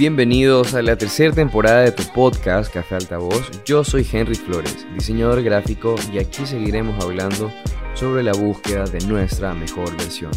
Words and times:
Bienvenidos 0.00 0.72
a 0.72 0.80
la 0.80 0.96
tercera 0.96 1.34
temporada 1.34 1.80
de 1.80 1.92
tu 1.92 2.02
podcast 2.14 2.72
Café 2.72 2.94
Altavoz. 2.94 3.50
Yo 3.66 3.84
soy 3.84 4.06
Henry 4.10 4.34
Flores, 4.34 4.86
diseñador 4.94 5.42
gráfico, 5.42 5.94
y 6.10 6.18
aquí 6.18 6.46
seguiremos 6.46 7.04
hablando 7.04 7.50
sobre 7.92 8.22
la 8.22 8.32
búsqueda 8.32 8.84
de 8.84 9.06
nuestra 9.06 9.52
mejor 9.52 9.94
versión. 9.98 10.30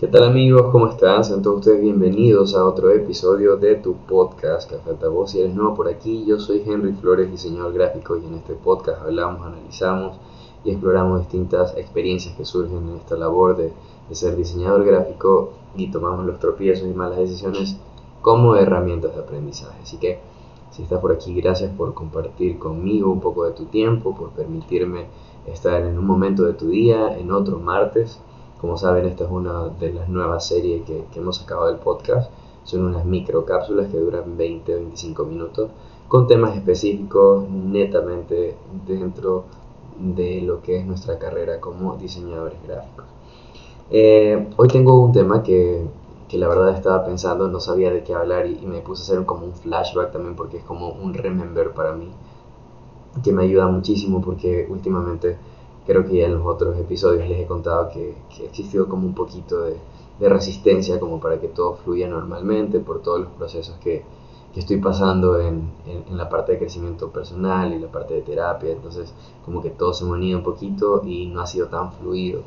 ¿Qué 0.00 0.06
tal 0.06 0.24
amigos? 0.24 0.70
¿Cómo 0.72 0.88
están? 0.88 1.22
Sean 1.22 1.42
todos 1.42 1.58
ustedes 1.58 1.82
bienvenidos 1.82 2.54
a 2.54 2.64
otro 2.64 2.90
episodio 2.90 3.58
de 3.58 3.74
tu 3.74 3.94
podcast 4.06 4.70
Café 4.70 4.88
Altavoz. 4.88 5.32
Si 5.32 5.40
eres 5.42 5.54
nuevo 5.54 5.74
por 5.74 5.88
aquí, 5.88 6.24
yo 6.26 6.40
soy 6.40 6.62
Henry 6.66 6.92
Flores, 6.92 7.30
diseñador 7.30 7.74
gráfico, 7.74 8.16
y 8.16 8.24
en 8.24 8.36
este 8.36 8.54
podcast 8.54 9.02
hablamos, 9.02 9.46
analizamos 9.46 10.16
y 10.64 10.70
exploramos 10.70 11.20
distintas 11.20 11.76
experiencias 11.76 12.34
que 12.36 12.46
surgen 12.46 12.88
en 12.88 12.96
esta 12.96 13.18
labor 13.18 13.54
de 13.54 13.70
de 14.08 14.14
ser 14.14 14.36
diseñador 14.36 14.84
gráfico 14.84 15.52
y 15.76 15.90
tomamos 15.90 16.24
los 16.24 16.38
tropiezos 16.38 16.88
y 16.88 16.94
malas 16.94 17.18
decisiones 17.18 17.76
como 18.22 18.56
herramientas 18.56 19.14
de 19.14 19.22
aprendizaje. 19.22 19.78
Así 19.82 19.98
que 19.98 20.20
si 20.70 20.82
estás 20.82 21.00
por 21.00 21.12
aquí, 21.12 21.34
gracias 21.34 21.72
por 21.74 21.94
compartir 21.94 22.58
conmigo 22.58 23.10
un 23.10 23.20
poco 23.20 23.44
de 23.44 23.52
tu 23.52 23.66
tiempo, 23.66 24.14
por 24.14 24.30
permitirme 24.30 25.06
estar 25.46 25.80
en 25.82 25.96
un 25.98 26.06
momento 26.06 26.44
de 26.44 26.52
tu 26.52 26.68
día, 26.68 27.16
en 27.16 27.30
otro 27.30 27.58
martes. 27.58 28.20
Como 28.60 28.76
saben, 28.76 29.06
esta 29.06 29.24
es 29.24 29.30
una 29.30 29.68
de 29.68 29.92
las 29.92 30.08
nuevas 30.08 30.46
series 30.46 30.82
que, 30.84 31.04
hemos 31.14 31.36
sacado 31.36 31.66
del 31.66 31.76
podcast. 31.76 32.30
Son 32.64 32.84
unas 32.84 33.04
microcápsulas 33.04 33.88
que 33.88 33.98
duran 33.98 34.36
20-25 34.36 35.26
minutos 35.26 35.70
con 36.08 36.26
temas 36.26 36.56
específicos 36.56 37.48
netamente 37.48 38.56
dentro 38.86 39.44
de 39.98 40.42
lo 40.42 40.62
que 40.62 40.78
es 40.78 40.86
nuestra 40.86 41.18
carrera 41.18 41.60
como 41.60 41.96
diseñadores 41.96 42.62
gráficos. 42.66 43.06
Eh, 43.88 44.48
hoy 44.56 44.66
tengo 44.66 45.00
un 45.00 45.12
tema 45.12 45.44
que, 45.44 45.86
que, 46.28 46.38
la 46.38 46.48
verdad 46.48 46.74
estaba 46.74 47.04
pensando, 47.04 47.46
no 47.46 47.60
sabía 47.60 47.92
de 47.92 48.02
qué 48.02 48.14
hablar 48.14 48.46
y, 48.46 48.66
me 48.66 48.80
puse 48.80 49.02
a 49.02 49.04
hacer 49.04 49.24
como 49.24 49.46
un 49.46 49.54
flashback 49.54 50.10
también 50.12 50.34
porque 50.34 50.56
es 50.56 50.64
como 50.64 50.88
un 50.88 51.14
remember 51.14 51.72
para 51.72 51.92
mí, 51.92 52.08
que 53.22 53.32
me 53.32 53.44
ayuda 53.44 53.68
muchísimo 53.68 54.20
porque 54.20 54.66
últimamente 54.68 55.36
creo 55.86 56.04
que 56.04 56.16
ya 56.16 56.26
en 56.26 56.34
los 56.34 56.44
otros 56.46 56.76
episodios 56.78 57.28
les 57.28 57.40
he 57.40 57.46
contado 57.46 57.88
que, 57.90 58.16
que 58.36 58.48
ha 58.48 58.84
como 58.86 59.06
un 59.06 59.14
poquito 59.14 59.62
de, 59.62 59.76
resistencia 60.18 60.98
como 60.98 61.20
para 61.20 61.38
que 61.40 61.48
todo 61.48 61.74
fluya 61.74 62.08
normalmente 62.08 62.80
por 62.80 63.02
todos 63.02 63.20
los 63.20 63.28
procesos 63.32 63.76
que, 63.82 64.02
estoy 64.56 64.78
pasando 64.78 65.38
en, 65.38 65.70
en, 65.86 66.16
la 66.16 66.30
parte 66.30 66.52
de 66.52 66.58
crecimiento 66.58 67.10
personal 67.10 67.74
y 67.74 67.78
la 67.78 67.88
parte 67.88 68.14
de 68.14 68.22
terapia, 68.22 68.72
entonces 68.72 69.12
como 69.44 69.60
que 69.60 69.68
todo 69.68 69.92
se 69.92 70.06
me 70.06 70.12
unido 70.12 70.38
un 70.38 70.44
poquito 70.44 71.02
y 71.04 71.26
no 71.26 71.42
ha 71.42 71.46
sido 71.46 71.66
tan 71.66 71.92
fluido 71.92 72.40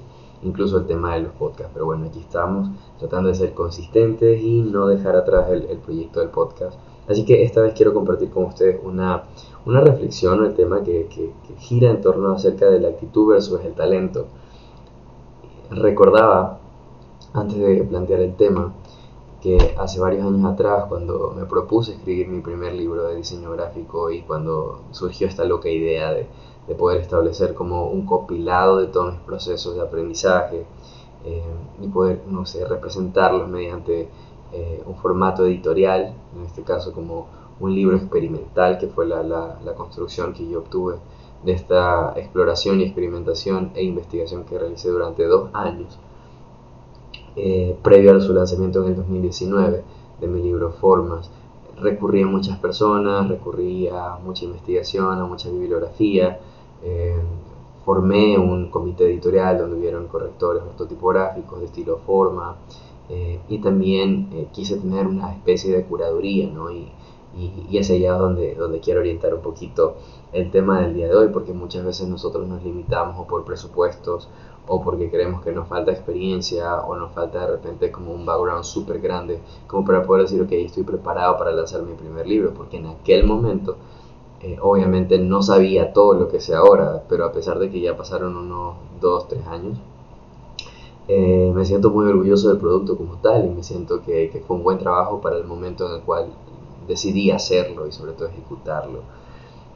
incluso 0.43 0.77
el 0.77 0.85
tema 0.85 1.15
de 1.15 1.21
los 1.21 1.31
podcasts. 1.33 1.71
Pero 1.73 1.85
bueno, 1.85 2.05
aquí 2.05 2.19
estamos 2.19 2.69
tratando 2.97 3.29
de 3.29 3.35
ser 3.35 3.53
consistentes 3.53 4.41
y 4.41 4.61
no 4.61 4.87
dejar 4.87 5.15
atrás 5.15 5.49
el, 5.49 5.77
proyecto 5.77 6.19
del 6.19 6.29
podcast. 6.29 6.77
Así 7.07 7.25
que 7.25 7.43
esta 7.43 7.61
vez 7.61 7.73
quiero 7.73 7.93
compartir 7.93 8.29
con 8.29 8.45
ustedes 8.45 8.79
una, 8.83 9.23
una 9.65 9.81
reflexión, 9.81 10.45
el 10.45 10.53
tema 10.53 10.83
que, 10.83 11.07
que, 11.07 11.31
gira 11.57 11.89
en 11.89 12.01
torno 12.01 12.33
acerca 12.33 12.69
de 12.69 12.79
la 12.79 12.89
actitud 12.89 13.31
versus 13.31 13.61
el 13.61 13.73
talento. 13.73 14.27
Recordaba, 15.71 16.59
antes 17.33 17.57
de 17.57 17.83
plantear 17.83 18.21
el 18.21 18.35
tema, 18.35 18.73
que 19.41 19.75
hace 19.77 19.99
varios 19.99 20.25
años 20.25 20.45
atrás, 20.51 20.85
cuando 20.89 21.33
me 21.35 21.45
propuse 21.45 21.93
escribir 21.93 22.27
mi 22.27 22.41
primer 22.41 22.73
libro 22.73 23.07
de 23.07 23.15
diseño 23.15 23.51
gráfico 23.51 24.11
y 24.11 24.21
cuando 24.21 24.81
surgió 24.91 25.27
esta 25.27 25.45
loca 25.45 25.69
idea 25.69 26.11
de 26.11 26.27
de 26.69 26.75
poder 26.75 27.01
establecer 27.01 27.55
como 27.55 27.89
un 27.89 28.05
compilado 28.05 28.77
de 28.77 28.87
todos 28.87 29.13
mis 29.13 29.21
procesos 29.23 29.75
de 29.75 29.81
aprendizaje 29.81 30.67
eh, 31.25 31.43
y 31.81 31.87
poder, 31.87 32.21
no 32.27 32.45
sé, 32.45 32.63
representarlos 32.63 33.49
mediante 33.49 34.07
eh, 34.53 34.83
un 34.85 34.95
formato 34.95 35.45
editorial, 35.47 36.13
en 36.37 36.45
este 36.45 36.61
caso 36.61 36.93
como 36.93 37.27
un 37.59 37.73
libro 37.73 37.97
experimental, 37.97 38.77
que 38.77 38.87
fue 38.87 39.07
la, 39.07 39.23
la, 39.23 39.73
construcción 39.75 40.31
que 40.33 40.47
yo 40.47 40.59
obtuve 40.59 40.95
de 41.43 41.53
esta 41.53 42.13
exploración 42.15 42.79
y 42.79 42.83
experimentación 42.83 43.71
e 43.73 43.83
investigación 43.83 44.43
que 44.45 44.57
realicé 44.57 44.89
durante 44.89 45.25
dos 45.25 45.49
años, 45.53 45.97
eh, 47.35 47.77
previo 47.81 48.15
a 48.15 48.21
su 48.21 48.31
lanzamiento 48.33 48.83
en 48.83 48.89
el 48.89 48.95
2019 48.95 49.83
de 50.21 50.27
mi 50.27 50.41
libro 50.41 50.71
Formas. 50.71 51.31
Recurrí 51.81 52.21
a 52.21 52.27
muchas 52.27 52.59
personas, 52.59 53.27
recurrí 53.27 53.87
a 53.87 54.19
mucha 54.23 54.45
investigación, 54.45 55.19
a 55.19 55.25
mucha 55.25 55.49
bibliografía, 55.49 56.39
eh, 56.83 57.19
formé 57.85 58.37
un 58.37 58.69
comité 58.69 59.05
editorial 59.05 59.57
donde 59.57 59.77
hubieron 59.77 60.07
correctores 60.07 60.63
ortotipográficos 60.63 61.59
de 61.59 61.65
estilo 61.65 61.97
forma 62.05 62.57
eh, 63.09 63.39
y 63.49 63.57
también 63.59 64.29
eh, 64.31 64.47
quise 64.51 64.77
tener 64.77 65.07
una 65.07 65.33
especie 65.33 65.75
de 65.75 65.83
curaduría, 65.83 66.47
¿no? 66.47 66.69
Y, 66.71 66.91
y, 67.35 67.67
y, 67.69 67.77
es 67.77 67.89
allá 67.89 68.13
donde, 68.13 68.55
donde 68.55 68.79
quiero 68.79 68.99
orientar 68.99 69.33
un 69.33 69.41
poquito 69.41 69.95
el 70.33 70.51
tema 70.51 70.81
del 70.81 70.93
día 70.93 71.07
de 71.07 71.15
hoy, 71.15 71.29
porque 71.29 71.53
muchas 71.53 71.85
veces 71.85 72.07
nosotros 72.07 72.47
nos 72.47 72.63
limitamos 72.63 73.15
o 73.19 73.25
por 73.27 73.45
presupuestos 73.45 74.29
o 74.67 74.81
porque 74.83 75.09
creemos 75.09 75.41
que 75.41 75.51
nos 75.51 75.67
falta 75.67 75.91
experiencia 75.91 76.81
o 76.81 76.95
nos 76.95 77.11
falta 77.11 77.39
de 77.39 77.47
repente 77.47 77.91
como 77.91 78.13
un 78.13 78.25
background 78.25 78.63
súper 78.63 79.01
grande 79.01 79.39
como 79.67 79.83
para 79.83 80.03
poder 80.03 80.23
decir, 80.23 80.41
ok, 80.41 80.51
estoy 80.51 80.83
preparado 80.83 81.37
para 81.37 81.51
lanzar 81.51 81.81
mi 81.81 81.93
primer 81.93 82.27
libro, 82.27 82.53
porque 82.53 82.77
en 82.77 82.85
aquel 82.85 83.25
momento 83.25 83.77
eh, 84.41 84.57
obviamente 84.61 85.17
no 85.17 85.41
sabía 85.41 85.93
todo 85.93 86.13
lo 86.13 86.29
que 86.29 86.39
sé 86.39 86.55
ahora, 86.55 87.03
pero 87.09 87.25
a 87.25 87.31
pesar 87.31 87.59
de 87.59 87.69
que 87.69 87.81
ya 87.81 87.97
pasaron 87.97 88.35
unos 88.37 88.75
2, 89.01 89.27
3 89.27 89.47
años, 89.47 89.77
eh, 91.07 91.51
me 91.53 91.65
siento 91.65 91.89
muy 91.89 92.05
orgulloso 92.05 92.49
del 92.49 92.57
producto 92.57 92.95
como 92.95 93.15
tal 93.15 93.45
y 93.45 93.49
me 93.49 93.63
siento 93.63 94.01
que, 94.01 94.29
que, 94.29 94.41
fue 94.41 94.57
un 94.57 94.63
buen 94.63 94.77
trabajo 94.77 95.19
para 95.21 95.37
el 95.37 95.43
momento 95.43 95.87
en 95.87 95.95
el 95.95 96.01
cual 96.01 96.27
decidí 96.87 97.31
hacerlo 97.31 97.87
y 97.87 97.91
sobre 97.91 98.13
todo 98.13 98.27
ejecutarlo. 98.27 98.99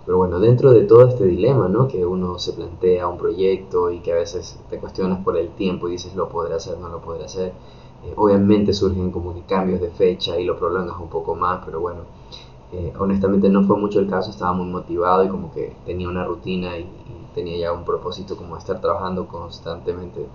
Pero 0.05 0.17
bueno, 0.17 0.39
dentro 0.39 0.71
de 0.71 0.83
todo 0.83 1.07
este 1.07 1.25
dilema, 1.25 1.69
¿no? 1.69 1.87
Que 1.87 2.05
uno 2.05 2.37
se 2.37 2.53
plantea 2.53 3.07
un 3.07 3.17
proyecto 3.17 3.89
y 3.89 3.99
que 3.99 4.11
a 4.11 4.15
veces 4.15 4.59
te 4.69 4.77
cuestionas 4.77 5.23
por 5.23 5.37
el 5.37 5.49
tiempo 5.49 5.87
y 5.87 5.93
dices 5.93 6.15
lo 6.15 6.27
podré 6.29 6.55
hacer, 6.55 6.77
no 6.77 6.89
lo 6.89 7.01
podré 7.01 7.25
hacer. 7.25 7.53
Eh, 8.05 8.13
obviamente 8.17 8.73
surgen 8.73 9.11
como 9.11 9.33
cambios 9.47 9.79
de 9.79 9.89
fecha 9.89 10.37
y 10.39 10.45
lo 10.45 10.57
prolongas 10.57 10.97
un 10.99 11.09
poco 11.09 11.35
más, 11.35 11.61
pero 11.65 11.79
bueno, 11.79 12.01
eh, 12.75 12.91
honestamente 12.97 13.49
no 13.49 13.63
fue 13.65 13.77
mucho 13.77 13.99
el 13.99 14.09
caso, 14.09 14.31
estaba 14.31 14.51
muy 14.51 14.65
motivado 14.65 15.23
y 15.23 15.29
como 15.29 15.51
que 15.51 15.75
tenía 15.85 16.09
una 16.09 16.25
rutina 16.25 16.77
y, 16.77 16.89
tenía 17.35 17.57
ya 17.57 17.73
un 17.73 17.83
propósito 17.83 18.37
como 18.37 18.55
estar 18.57 18.79
trabajando 18.79 19.27
constantemente 19.27 20.27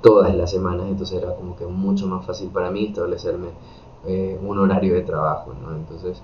todas 0.00 0.34
las 0.34 0.50
semanas, 0.50 0.86
entonces 0.88 1.22
era 1.22 1.34
como 1.34 1.54
que 1.54 1.66
mucho 1.66 2.06
más 2.06 2.24
fácil 2.24 2.48
para 2.48 2.70
mí 2.70 2.86
establecerme 2.86 3.48
eh, 4.06 4.40
un 4.42 4.58
horario 4.58 4.94
de 4.94 5.02
trabajo, 5.02 5.52
¿no? 5.52 5.76
Entonces 5.76 6.22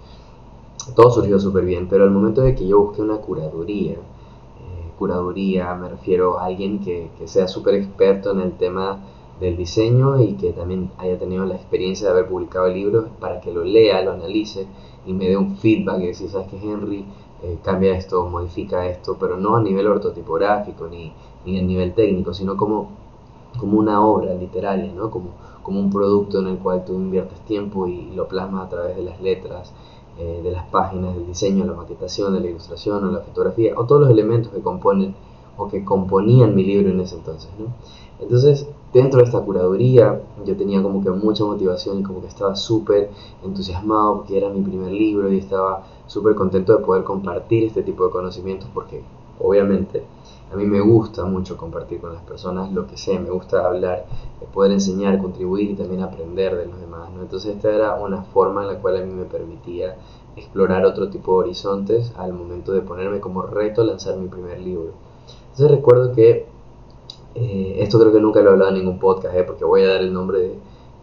todo 0.97 1.11
surgió 1.11 1.39
súper 1.39 1.67
bien, 1.67 1.87
pero 1.87 2.05
al 2.05 2.11
momento 2.11 2.41
de 2.41 2.55
que 2.55 2.67
yo 2.67 2.81
busqué 2.81 3.03
una 3.03 3.19
curaduría, 3.19 3.93
eh, 3.93 4.93
curaduría 4.99 5.75
me 5.75 5.91
refiero 5.91 6.39
a 6.39 6.47
alguien 6.47 6.81
que, 6.81 7.11
que 7.19 7.29
sea 7.29 7.47
súper 7.47 7.75
experto 7.75 8.31
en 8.31 8.41
el 8.41 8.53
tema 8.53 9.01
del 9.43 9.57
diseño 9.57 10.21
y 10.23 10.35
que 10.35 10.53
también 10.53 10.91
haya 10.99 11.19
tenido 11.19 11.45
la 11.45 11.57
experiencia 11.57 12.07
de 12.07 12.13
haber 12.13 12.29
publicado 12.29 12.67
el 12.67 12.75
libro 12.75 13.09
para 13.21 13.41
que 13.41 13.53
lo 13.53 13.65
lea, 13.65 14.01
lo 14.03 14.13
analice 14.13 14.67
y 15.05 15.13
me 15.13 15.29
dé 15.29 15.37
un 15.37 15.57
feedback 15.57 16.01
y 16.01 16.07
decir, 16.07 16.31
sabes 16.31 16.49
que 16.49 16.57
Henry, 16.57 17.05
eh, 17.43 17.59
cambia 17.63 17.97
esto, 17.97 18.25
modifica 18.29 18.87
esto, 18.87 19.17
pero 19.19 19.37
no 19.37 19.57
a 19.57 19.61
nivel 19.61 19.89
ortotipográfico 19.89 20.87
ni, 20.87 21.13
ni 21.45 21.59
a 21.59 21.63
nivel 21.63 21.93
técnico, 21.93 22.33
sino 22.33 22.57
como, 22.57 22.91
como 23.59 23.79
una 23.79 24.01
obra 24.05 24.33
literaria, 24.35 24.93
¿no? 24.93 25.11
como, 25.11 25.31
como 25.65 25.81
un 25.81 25.91
producto 25.91 26.39
en 26.39 26.47
el 26.47 26.59
cual 26.59 26.85
tú 26.85 26.95
inviertes 26.95 27.41
tiempo 27.41 27.89
y 27.89 28.13
lo 28.15 28.29
plasmas 28.29 28.67
a 28.67 28.69
través 28.69 28.97
de 28.97 29.03
las 29.03 29.21
letras, 29.21 29.73
eh, 30.19 30.41
de 30.43 30.51
las 30.53 30.67
páginas, 30.69 31.17
del 31.17 31.27
diseño, 31.27 31.65
la 31.65 31.73
maquetación, 31.73 32.33
de 32.33 32.41
la 32.41 32.47
ilustración 32.47 33.05
o 33.05 33.11
la 33.11 33.21
fotografía, 33.21 33.75
o 33.77 33.87
todos 33.87 34.03
los 34.03 34.11
elementos 34.11 34.53
que 34.53 34.61
componen 34.61 35.17
o 35.57 35.69
que 35.69 35.85
componían 35.85 36.55
mi 36.55 36.65
libro 36.65 36.91
en 36.91 37.01
ese 37.01 37.17
entonces. 37.17 37.51
¿no? 37.59 37.67
Entonces, 38.21 38.69
dentro 38.93 39.21
de 39.21 39.25
esta 39.25 39.41
curaduría, 39.41 40.21
yo 40.45 40.57
tenía 40.57 40.83
como 40.83 41.03
que 41.03 41.11
mucha 41.11 41.45
motivación 41.45 42.01
y 42.01 42.03
como 42.03 42.21
que 42.21 42.29
estaba 42.29 42.55
súper 42.55 43.11
entusiasmado 43.45 44.19
porque 44.19 44.37
era 44.37 44.49
mi 44.49 44.61
primer 44.61 44.93
libro 44.93 45.33
y 45.33 45.39
estaba 45.39 45.85
súper 46.07 46.35
contento 46.35 46.77
de 46.77 46.85
poder 46.85 47.05
compartir 47.05 47.65
este 47.65 47.83
tipo 47.83 48.05
de 48.05 48.11
conocimientos 48.11 48.69
porque 48.73 49.03
obviamente 49.41 50.05
a 50.53 50.57
mí 50.57 50.67
me 50.67 50.81
gusta 50.81 51.25
mucho 51.25 51.57
compartir 51.57 52.01
con 52.01 52.13
las 52.13 52.23
personas 52.25 52.71
lo 52.73 52.87
que 52.87 52.99
sé, 52.99 53.19
me 53.19 53.31
gusta 53.31 53.67
hablar, 53.67 54.05
poder 54.53 54.73
enseñar, 54.73 55.19
contribuir 55.19 55.71
y 55.71 55.75
también 55.75 56.03
aprender 56.03 56.55
de 56.57 56.67
los 56.67 56.79
demás. 56.79 57.11
¿no? 57.11 57.23
Entonces 57.23 57.57
esta 57.57 57.71
era 57.71 57.95
una 57.95 58.23
forma 58.23 58.61
en 58.61 58.69
la 58.69 58.79
cual 58.79 58.99
a 58.99 59.01
mí 59.01 59.15
me 59.15 59.25
permitía 59.25 59.97
explorar 60.37 60.85
otro 60.85 61.09
tipo 61.09 61.33
de 61.33 61.47
horizontes 61.47 62.13
al 62.19 62.35
momento 62.35 62.73
de 62.73 62.83
ponerme 62.83 63.21
como 63.21 63.43
reto 63.43 63.83
lanzar 63.83 64.19
mi 64.19 64.29
primer 64.29 64.61
libro. 64.61 64.93
Entonces 65.53 65.71
recuerdo 65.71 66.13
que 66.13 66.52
eh, 67.35 67.77
esto 67.79 67.99
creo 67.99 68.13
que 68.13 68.21
nunca 68.21 68.41
lo 68.41 68.51
he 68.51 68.53
hablado 68.53 68.71
en 68.71 68.79
ningún 68.79 68.99
podcast, 68.99 69.37
eh, 69.37 69.45
porque 69.45 69.65
voy 69.65 69.83
a 69.83 69.89
dar 69.89 70.01
el 70.03 70.13
nombre 70.13 70.59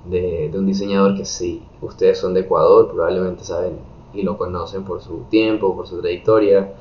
de, 0.05 0.51
un 0.53 0.65
diseñador 0.65 1.15
que 1.15 1.25
si 1.25 1.63
ustedes 1.81 2.17
son 2.17 2.33
de 2.33 2.41
Ecuador, 2.41 2.89
probablemente 2.91 3.43
saben 3.43 3.77
y 4.13 4.23
lo 4.23 4.37
conocen 4.37 4.83
por 4.83 5.01
su 5.01 5.23
tiempo, 5.29 5.75
por 5.75 5.87
su 5.87 5.99
trayectoria, 5.99 6.73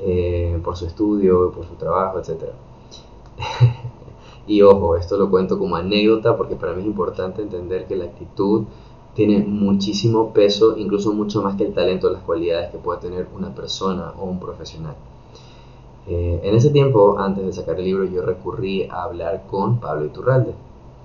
eh, 0.00 0.58
por 0.62 0.76
su 0.76 0.86
estudio, 0.86 1.50
por 1.52 1.66
su 1.66 1.74
trabajo, 1.74 2.18
etc. 2.18 2.44
Y 4.46 4.60
ojo, 4.60 4.94
esto 4.96 5.16
lo 5.16 5.30
cuento 5.30 5.58
como 5.58 5.74
anécdota 5.76 6.36
porque 6.36 6.54
para 6.54 6.74
mí 6.74 6.82
es 6.82 6.86
importante 6.86 7.40
entender 7.40 7.86
que 7.86 7.96
la 7.96 8.04
actitud 8.04 8.64
tiene 9.14 9.38
muchísimo 9.38 10.34
peso, 10.34 10.76
incluso 10.76 11.14
mucho 11.14 11.40
más 11.40 11.56
que 11.56 11.64
el 11.64 11.72
talento, 11.72 12.10
las 12.10 12.22
cualidades 12.22 12.70
que 12.70 12.76
puede 12.76 13.00
tener 13.00 13.26
una 13.34 13.54
persona 13.54 14.12
o 14.18 14.24
un 14.24 14.38
profesional. 14.38 14.96
Eh, 16.06 16.40
en 16.42 16.54
ese 16.54 16.70
tiempo, 16.70 17.18
antes 17.18 17.44
de 17.46 17.52
sacar 17.52 17.78
el 17.78 17.84
libro, 17.84 18.04
yo 18.04 18.22
recurrí 18.22 18.88
a 18.90 19.04
hablar 19.04 19.44
con 19.46 19.80
Pablo 19.80 20.04
Iturralde. 20.04 20.54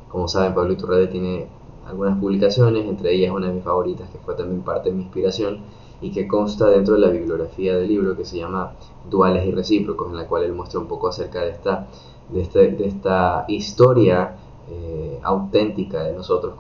Como 0.09 0.27
saben, 0.27 0.53
Pablo 0.53 0.73
Iturralde 0.73 1.07
tiene 1.07 1.47
algunas 1.87 2.19
publicaciones, 2.19 2.85
entre 2.85 3.13
ellas 3.13 3.33
una 3.33 3.47
de 3.47 3.53
mis 3.53 3.63
favoritas, 3.63 4.09
que 4.09 4.17
fue 4.19 4.35
también 4.35 4.61
parte 4.61 4.89
de 4.89 4.95
mi 4.95 5.03
inspiración, 5.03 5.59
y 6.01 6.11
que 6.11 6.27
consta 6.27 6.67
dentro 6.67 6.95
de 6.95 7.01
la 7.01 7.09
bibliografía 7.09 7.75
del 7.75 7.87
libro 7.87 8.15
que 8.15 8.25
se 8.25 8.37
llama 8.37 8.73
Duales 9.09 9.45
y 9.45 9.51
Recíprocos, 9.51 10.09
en 10.09 10.17
la 10.17 10.27
cual 10.27 10.43
él 10.43 10.53
muestra 10.53 10.79
un 10.79 10.87
poco 10.87 11.07
acerca 11.07 11.41
de 11.41 11.51
esta, 11.51 11.87
este, 12.33 12.95
historia 13.47 14.35
eh, 14.69 15.19
auténtica 15.23 16.03
de 16.03 16.13
nosotros 16.13 16.55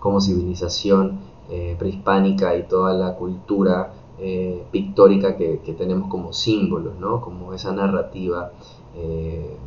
como 0.00 0.20
civilización 0.20 1.30
eh, 1.52 1.74
prehispánica 1.76 2.54
y 2.54 2.62
toda 2.62 2.94
la 2.94 3.16
cultura 3.16 3.92
eh, 4.20 4.62
pictórica 4.70 5.36
que, 5.36 5.58
tenemos 5.78 6.08
como 6.08 6.32
símbolos, 6.32 6.98
¿no? 6.98 7.20
como 7.20 7.54
esa 7.54 7.72
narrativa 7.72 8.52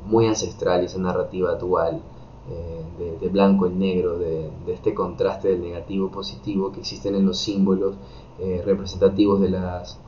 muy 0.06 0.28
ancestral 0.28 0.84
y 0.84 0.86
esa 0.86 1.00
narrativa 1.00 1.56
dual. 1.56 2.02
De, 3.00 3.18
de, 3.20 3.30
blanco 3.30 3.68
y 3.68 3.70
negro, 3.70 4.20
de, 4.20 4.52
este 4.68 4.94
contraste 4.94 5.48
del 5.48 5.62
negativo 5.62 6.12
positivo 6.12 6.74
que 6.74 6.82
existen 6.82 7.16
en 7.16 7.26
los 7.26 7.38
símbolos 7.38 7.96
eh, 8.40 8.64
representativos 8.66 9.40
de, 9.40 9.50
las, 9.52 10.00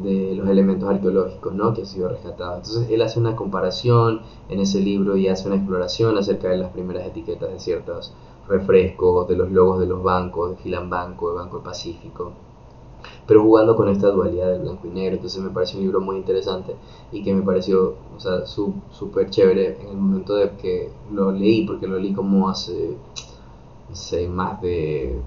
de 0.00 0.36
los 0.36 0.48
elementos 0.48 0.88
arqueológicos 0.88 1.52
¿no? 1.52 1.74
que 1.74 1.80
han 1.80 1.86
sido 1.86 2.08
rescatados. 2.08 2.68
Entonces 2.68 2.92
él 2.92 3.02
hace 3.02 3.18
una 3.18 3.34
comparación 3.34 4.20
en 4.48 4.60
ese 4.60 4.80
libro 4.80 5.16
y 5.16 5.26
hace 5.26 5.48
una 5.48 5.56
exploración 5.56 6.16
acerca 6.16 6.48
de 6.48 6.58
las 6.58 6.70
primeras 6.70 7.04
etiquetas 7.08 7.50
de 7.50 7.58
ciertos 7.58 8.12
refrescos, 8.48 9.26
de 9.26 9.36
los 9.36 9.50
logos 9.50 9.80
de 9.80 9.86
los 9.86 10.00
bancos, 10.00 10.50
de 10.50 10.56
Filan 10.58 10.88
Banco, 10.88 11.30
de 11.30 11.36
Banco 11.38 11.60
Pacífico, 11.60 12.32
pero 13.26 13.42
jugando 13.42 13.74
con 13.74 13.88
esta 13.88 14.10
dualidad 14.10 14.52
del 14.52 14.62
blanco 14.62 14.86
y 14.86 14.90
negro. 14.90 15.16
Entonces 15.16 15.42
me 15.42 15.50
parece 15.50 15.76
un 15.76 15.82
libro 15.82 16.00
muy 16.00 16.16
interesante 16.16 16.76
y 17.12 17.22
que 17.22 17.34
me 17.34 17.42
pareció 17.42 17.94
o 18.16 18.20
sea, 18.20 18.46
súper 18.46 19.30
chévere 19.30 19.78
en 19.80 19.88
el 19.88 19.96
momento 19.96 20.36
de 20.36 20.50
que 20.50 20.90
lo 21.12 21.32
leí, 21.32 21.66
porque 21.66 21.86
lo 21.86 21.98
leí 21.98 22.12
como 22.12 22.48
hace, 22.48 22.96
no 23.88 24.28
más 24.34 24.60
de 24.62 25.20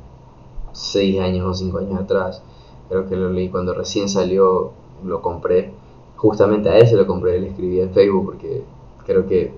6 0.71 1.19
años 1.19 1.45
o 1.47 1.53
5 1.53 1.77
años 1.77 1.99
atrás. 1.99 2.41
Creo 2.87 3.07
que 3.07 3.15
lo 3.15 3.29
leí 3.29 3.49
cuando 3.49 3.73
recién 3.73 4.09
salió, 4.09 4.71
lo 5.03 5.21
compré. 5.21 5.73
Justamente 6.15 6.69
a 6.69 6.77
él 6.77 6.87
se 6.87 6.95
lo 6.95 7.05
compré, 7.05 7.39
le 7.39 7.49
escribí 7.49 7.79
en 7.79 7.91
Facebook 7.91 8.25
porque 8.25 8.63
creo 9.05 9.27
que, 9.27 9.53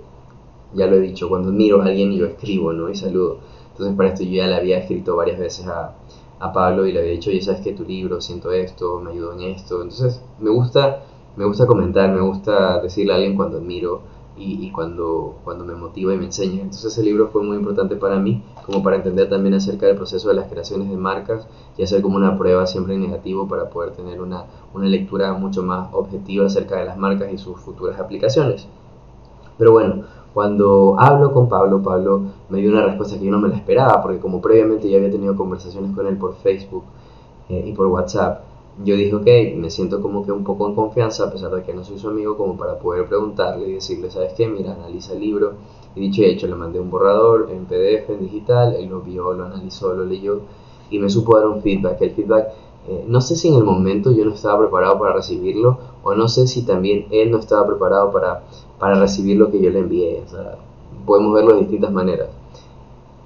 ya 0.73 0.87
lo 0.87 0.95
he 0.95 0.99
dicho, 0.99 1.29
cuando 1.29 1.51
miro 1.51 1.81
a 1.81 1.85
alguien 1.85 2.11
yo 2.13 2.25
escribo, 2.25 2.73
¿no? 2.73 2.89
Y 2.89 2.95
saludo. 2.95 3.37
Entonces 3.71 3.95
para 3.95 4.09
esto 4.09 4.23
yo 4.23 4.31
ya 4.31 4.47
le 4.47 4.55
había 4.55 4.79
escrito 4.79 5.15
varias 5.15 5.39
veces 5.39 5.67
a, 5.67 5.95
a 6.41 6.51
Pablo 6.51 6.85
y 6.85 6.91
le 6.91 6.99
había 6.99 7.11
dicho, 7.11 7.29
oye, 7.29 7.41
¿sabes 7.41 7.61
que 7.61 7.73
tu 7.73 7.83
libro? 7.83 8.19
Siento 8.19 8.51
esto, 8.51 8.99
me 8.99 9.11
ayudó 9.11 9.33
en 9.33 9.41
esto. 9.43 9.81
Entonces 9.81 10.21
me 10.39 10.49
gusta, 10.49 11.03
me 11.35 11.45
gusta 11.45 11.67
comentar, 11.67 12.11
me 12.11 12.21
gusta 12.21 12.81
decirle 12.81 13.13
a 13.13 13.15
alguien 13.17 13.35
cuando 13.35 13.57
admiro 13.57 14.01
y, 14.37 14.71
cuando, 14.71 15.35
cuando 15.43 15.63
me 15.63 15.75
motiva 15.75 16.13
y 16.13 16.17
me 16.17 16.25
enseña. 16.25 16.61
Entonces 16.61 16.93
ese 16.93 17.03
libro 17.03 17.27
fue 17.27 17.43
muy 17.43 17.57
importante 17.57 17.95
para 17.95 18.17
mí, 18.17 18.43
como 18.65 18.81
para 18.81 18.95
entender 18.95 19.29
también 19.29 19.53
acerca 19.53 19.85
del 19.85 19.95
proceso 19.95 20.29
de 20.29 20.33
las 20.33 20.49
creaciones 20.49 20.89
de 20.89 20.97
marcas 20.97 21.47
y 21.77 21.83
hacer 21.83 22.01
como 22.01 22.17
una 22.17 22.35
prueba 22.37 22.65
siempre 22.65 22.95
en 22.95 23.01
negativo 23.01 23.47
para 23.47 23.69
poder 23.69 23.91
tener 23.91 24.19
una, 24.19 24.45
una 24.73 24.87
lectura 24.87 25.33
mucho 25.33 25.61
más 25.61 25.89
objetiva 25.93 26.47
acerca 26.47 26.77
de 26.77 26.85
las 26.85 26.97
marcas 26.97 27.31
y 27.31 27.37
sus 27.37 27.59
futuras 27.59 27.99
aplicaciones. 27.99 28.67
Pero 29.59 29.73
bueno, 29.73 30.05
cuando 30.33 30.95
hablo 30.97 31.33
con 31.33 31.49
Pablo, 31.49 31.81
Pablo 31.81 32.21
me 32.49 32.59
dio 32.59 32.71
una 32.71 32.85
respuesta 32.85 33.17
que 33.17 33.25
yo 33.25 33.31
no 33.31 33.39
me 33.39 33.49
la 33.49 33.57
esperaba, 33.57 34.01
porque 34.01 34.19
como 34.19 34.41
previamente 34.41 34.89
ya 34.89 34.97
había 34.97 35.11
tenido 35.11 35.35
conversaciones 35.35 35.93
con 35.95 36.07
él 36.07 36.17
por 36.17 36.35
Facebook 36.35 36.83
eh, 37.49 37.63
y 37.67 37.73
por 37.73 37.87
WhatsApp, 37.87 38.43
yo 38.83 38.95
dije, 38.95 39.13
ok, 39.13 39.57
me 39.57 39.69
siento 39.69 40.01
como 40.01 40.25
que 40.25 40.31
un 40.31 40.43
poco 40.43 40.67
en 40.67 40.75
confianza, 40.75 41.25
a 41.25 41.31
pesar 41.31 41.51
de 41.51 41.63
que 41.63 41.73
no 41.73 41.83
soy 41.83 41.99
su 41.99 42.07
amigo, 42.07 42.37
como 42.37 42.57
para 42.57 42.79
poder 42.79 43.05
preguntarle 43.07 43.67
y 43.67 43.73
decirle, 43.73 44.09
¿sabes 44.09 44.33
qué? 44.33 44.47
Mira, 44.47 44.73
analiza 44.73 45.13
el 45.13 45.19
libro. 45.19 45.53
Y 45.93 45.99
dicho 45.99 46.21
y 46.21 46.25
hecho, 46.25 46.47
le 46.47 46.55
mandé 46.55 46.79
un 46.79 46.89
borrador 46.89 47.49
en 47.51 47.65
PDF, 47.65 48.09
en 48.11 48.21
digital, 48.21 48.75
él 48.75 48.89
lo 48.89 49.01
vio, 49.01 49.33
lo 49.33 49.45
analizó, 49.45 49.93
lo 49.93 50.05
leyó 50.05 50.39
y 50.89 50.99
me 50.99 51.09
supo 51.09 51.37
dar 51.37 51.47
un 51.47 51.61
feedback. 51.61 52.01
El 52.01 52.11
feedback, 52.11 52.47
eh, 52.87 53.05
no 53.07 53.19
sé 53.19 53.35
si 53.35 53.49
en 53.49 53.55
el 53.55 53.63
momento 53.63 54.11
yo 54.11 54.23
no 54.25 54.33
estaba 54.33 54.59
preparado 54.59 54.97
para 54.99 55.13
recibirlo 55.13 55.77
o 56.03 56.15
no 56.15 56.27
sé 56.27 56.47
si 56.47 56.63
también 56.63 57.07
él 57.11 57.31
no 57.31 57.37
estaba 57.37 57.67
preparado 57.67 58.11
para, 58.11 58.43
para 58.79 58.95
recibir 58.95 59.37
lo 59.37 59.51
que 59.51 59.61
yo 59.61 59.69
le 59.69 59.79
envié. 59.79 60.23
Podemos 61.05 61.33
verlo 61.33 61.53
de 61.53 61.61
distintas 61.61 61.91
maneras. 61.91 62.29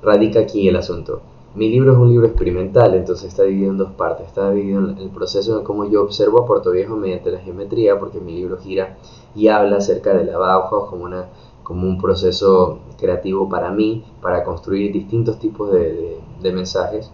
Radica 0.01 0.41
aquí 0.41 0.67
el 0.67 0.75
asunto. 0.75 1.21
Mi 1.55 1.69
libro 1.69 1.93
es 1.93 1.97
un 1.97 2.09
libro 2.09 2.27
experimental, 2.27 2.95
entonces 2.95 3.29
está 3.29 3.43
dividido 3.43 3.71
en 3.71 3.77
dos 3.77 3.91
partes. 3.93 4.27
Está 4.27 4.51
dividido 4.51 4.89
en 4.89 4.97
el 4.97 5.09
proceso 5.09 5.57
de 5.57 5.63
cómo 5.63 5.85
yo 5.85 6.03
observo 6.03 6.41
a 6.41 6.45
Puerto 6.45 6.71
Viejo 6.71 6.97
mediante 6.97 7.31
la 7.31 7.39
geometría, 7.39 7.97
porque 7.97 8.19
mi 8.19 8.33
libro 8.33 8.57
gira 8.57 8.97
y 9.33 9.47
habla 9.47 9.77
acerca 9.77 10.13
de 10.13 10.25
la 10.25 10.37
Bauhaus 10.37 10.89
como, 10.89 11.05
una, 11.05 11.29
como 11.63 11.87
un 11.87 12.01
proceso 12.01 12.79
creativo 12.99 13.47
para 13.47 13.71
mí, 13.71 14.03
para 14.21 14.43
construir 14.43 14.91
distintos 14.91 15.39
tipos 15.39 15.71
de, 15.71 16.17
de, 16.41 16.51
mensajes, 16.51 17.09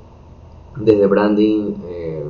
desde 0.76 1.06
branding, 1.06 1.76
eh, 1.86 2.26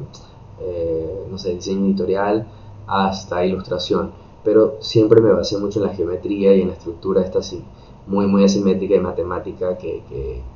eh, 0.60 1.26
no 1.32 1.38
sé, 1.38 1.56
diseño 1.56 1.86
editorial, 1.86 2.46
hasta 2.88 3.46
ilustración. 3.46 4.12
Pero 4.44 4.78
siempre 4.80 5.22
me 5.22 5.32
basé 5.32 5.58
mucho 5.58 5.80
en 5.80 5.86
la 5.86 5.94
geometría 5.94 6.56
y 6.56 6.62
en 6.62 6.70
la 6.70 6.74
estructura 6.74 7.22
esta 7.22 7.40
así 7.40 7.64
muy, 8.08 8.28
muy 8.28 8.44
asimétrica 8.44 8.96
y 8.96 9.00
matemática 9.00 9.78
que, 9.78 10.04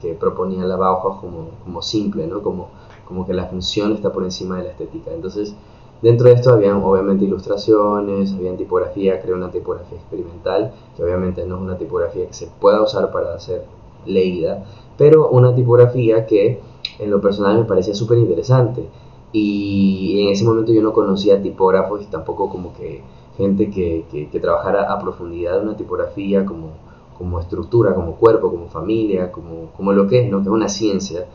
que, 0.01 0.13
proponía 0.13 0.65
la 0.65 0.75
Bauhaus 0.75 1.19
como, 1.19 1.49
como 1.63 1.81
simple, 1.81 2.27
¿no? 2.27 2.41
Como, 2.41 2.69
como 3.07 3.25
que 3.25 3.33
la 3.33 3.45
función 3.45 3.93
está 3.93 4.11
por 4.11 4.23
encima 4.23 4.57
de 4.57 4.63
la 4.63 4.69
estética. 4.71 5.11
Entonces, 5.11 5.55
dentro 6.01 6.27
de 6.27 6.33
esto 6.33 6.51
habían 6.51 6.83
obviamente 6.83 7.25
ilustraciones, 7.25 8.33
habían 8.33 8.57
tipografía, 8.57 9.21
creé 9.21 9.33
una 9.33 9.51
tipografía 9.51 9.97
experimental, 9.97 10.73
que 10.95 11.03
obviamente 11.03 11.45
no 11.45 11.55
es 11.55 11.61
una 11.61 11.77
tipografía 11.77 12.27
que 12.27 12.33
se 12.33 12.47
pueda 12.47 12.81
usar 12.81 13.11
para 13.11 13.39
ser 13.39 13.65
leída, 14.05 14.65
pero 14.97 15.29
una 15.29 15.53
tipografía 15.53 16.25
que 16.25 16.61
en 16.99 17.11
lo 17.11 17.21
personal 17.21 17.57
me 17.57 17.65
parecía 17.65 17.93
súper 17.93 18.17
interesante. 18.17 18.87
Y 19.37 20.21
en 20.21 20.29
ese 20.29 20.45
momento 20.45 20.71
yo 20.71 20.81
no 20.81 20.93
conocía 20.93 21.41
tipógrafos 21.41 22.01
y 22.03 22.05
tampoco 22.05 22.49
como 22.49 22.73
que 22.73 23.01
gente 23.37 23.69
que, 23.69 24.05
que, 24.09 24.29
que 24.29 24.39
trabajara 24.39 24.93
a 24.93 24.99
profundidad 24.99 25.61
una 25.61 25.75
tipografía 25.75 26.45
como 26.45 26.85
como 27.17 27.39
estructura, 27.39 27.93
como 27.93 28.15
cuerpo, 28.15 28.51
como 28.51 28.67
familia, 28.67 29.31
como, 29.31 29.71
como 29.75 29.93
lo 29.93 30.07
que 30.07 30.23
es, 30.23 30.31
¿no? 30.31 30.37
que 30.39 30.43
es 30.43 30.49
una 30.49 30.69
ciencia. 30.69 31.27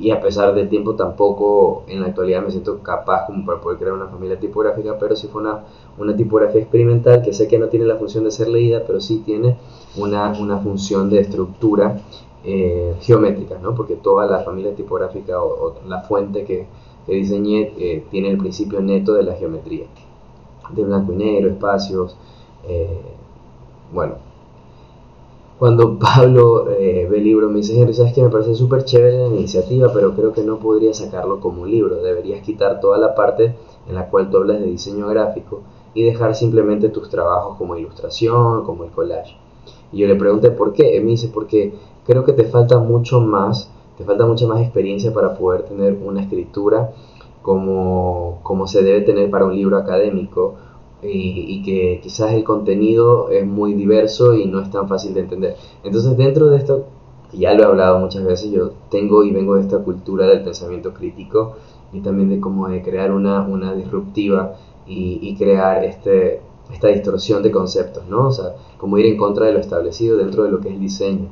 Y 0.00 0.10
a 0.10 0.20
pesar 0.20 0.54
del 0.54 0.68
tiempo 0.68 0.94
tampoco 0.94 1.84
en 1.88 2.00
la 2.02 2.08
actualidad 2.08 2.42
me 2.42 2.50
siento 2.50 2.82
capaz 2.82 3.26
como 3.26 3.44
para 3.46 3.60
poder 3.60 3.78
crear 3.78 3.94
una 3.94 4.06
familia 4.06 4.38
tipográfica, 4.38 4.98
pero 4.98 5.16
sí 5.16 5.28
fue 5.28 5.40
una, 5.40 5.64
una 5.96 6.14
tipografía 6.14 6.60
experimental 6.60 7.22
que 7.22 7.32
sé 7.32 7.48
que 7.48 7.58
no 7.58 7.68
tiene 7.68 7.86
la 7.86 7.96
función 7.96 8.24
de 8.24 8.30
ser 8.30 8.48
leída, 8.48 8.82
pero 8.86 9.00
sí 9.00 9.22
tiene 9.24 9.56
una, 9.96 10.32
una 10.38 10.58
función 10.58 11.08
de 11.08 11.20
estructura 11.20 12.02
eh, 12.44 12.96
geométrica, 13.00 13.58
¿no? 13.58 13.74
porque 13.74 13.96
toda 13.96 14.26
la 14.26 14.40
familia 14.40 14.74
tipográfica 14.74 15.42
o, 15.42 15.76
la 15.86 16.02
fuente 16.02 16.44
que, 16.44 16.66
que 17.08 17.14
diseñé 17.14 17.72
eh, 17.78 18.04
tiene 18.10 18.28
el 18.28 18.36
principio 18.36 18.82
neto 18.82 19.14
de 19.14 19.22
la 19.22 19.34
geometría, 19.34 19.86
de 20.70 20.84
blanco 20.84 21.14
y 21.14 21.16
negro, 21.16 21.48
espacios, 21.48 22.16
eh, 22.68 23.00
bueno, 23.92 24.16
cuando 25.58 25.98
Pablo 25.98 26.70
eh, 26.70 27.08
ve 27.10 27.16
el 27.16 27.24
libro, 27.24 27.48
me 27.48 27.56
dice, 27.56 27.80
Henry, 27.80 27.94
sabes 27.94 28.12
que 28.12 28.22
me 28.22 28.28
parece 28.28 28.54
súper 28.54 28.84
chévere 28.84 29.18
la 29.18 29.26
iniciativa, 29.28 29.90
pero 29.92 30.14
creo 30.14 30.32
que 30.32 30.42
no 30.42 30.58
podría 30.58 30.92
sacarlo 30.92 31.40
como 31.40 31.62
un 31.62 31.70
libro. 31.70 31.96
Deberías 32.02 32.42
quitar 32.44 32.78
toda 32.78 32.98
la 32.98 33.14
parte 33.14 33.54
en 33.88 33.94
la 33.94 34.08
cual 34.08 34.30
tú 34.30 34.36
hablas 34.36 34.60
de 34.60 34.66
diseño 34.66 35.08
gráfico 35.08 35.62
y 35.94 36.04
dejar 36.04 36.34
simplemente 36.34 36.90
tus 36.90 37.08
trabajos 37.08 37.56
como 37.56 37.76
ilustración, 37.76 38.64
como 38.64 38.84
el 38.84 38.90
collage. 38.90 39.34
Y 39.90 39.98
yo 39.98 40.06
le 40.06 40.14
pregunté 40.14 40.50
por 40.50 40.74
qué. 40.74 40.96
Él 40.96 41.04
me 41.04 41.12
dice, 41.12 41.28
porque 41.32 41.72
creo 42.06 42.24
que 42.24 42.34
te 42.34 42.44
falta 42.44 42.78
mucho 42.78 43.20
más, 43.20 43.70
te 43.98 44.04
falta 44.04 44.24
mucha 44.24 44.46
más 44.46 44.62
experiencia 44.62 45.12
para 45.12 45.34
poder 45.36 45.64
tener 45.64 45.98
una 46.04 46.22
escritura 46.22 46.92
como, 47.42 48.38
como 48.44 48.68
se 48.68 48.82
debe 48.84 49.00
tener 49.00 49.28
para 49.28 49.44
un 49.44 49.56
libro 49.56 49.76
académico 49.76 50.54
y, 51.02 51.62
que 51.64 52.00
quizás 52.02 52.32
el 52.32 52.44
contenido 52.44 53.28
es 53.30 53.44
muy 53.46 53.74
diverso 53.74 54.34
y 54.34 54.46
no 54.46 54.60
es 54.60 54.70
tan 54.70 54.88
fácil 54.88 55.14
de 55.14 55.20
entender. 55.20 55.56
Entonces 55.82 56.16
dentro 56.16 56.46
de 56.46 56.58
esto, 56.58 56.86
ya 57.32 57.54
lo 57.54 57.62
he 57.62 57.66
hablado 57.66 57.98
muchas 57.98 58.24
veces, 58.24 58.50
yo 58.52 58.70
tengo 58.90 59.24
y 59.24 59.32
vengo 59.32 59.56
de 59.56 59.62
esta 59.62 59.78
cultura 59.78 60.26
del 60.26 60.42
pensamiento 60.42 60.94
crítico 60.94 61.56
y 61.92 62.00
también 62.00 62.28
de 62.28 62.40
cómo 62.40 62.68
de 62.68 62.82
crear 62.82 63.12
una, 63.12 63.42
una 63.42 63.74
disruptiva 63.74 64.54
y, 64.86 65.18
y, 65.22 65.36
crear 65.36 65.84
este, 65.84 66.40
esta 66.72 66.88
distorsión 66.88 67.42
de 67.42 67.50
conceptos, 67.50 68.06
¿no? 68.08 68.28
O 68.28 68.32
sea, 68.32 68.54
como 68.78 68.96
ir 68.98 69.06
en 69.06 69.16
contra 69.16 69.46
de 69.46 69.52
lo 69.52 69.58
establecido 69.58 70.16
dentro 70.16 70.44
de 70.44 70.50
lo 70.50 70.60
que 70.60 70.68
es 70.68 70.74
el 70.74 70.80
diseño. 70.80 71.28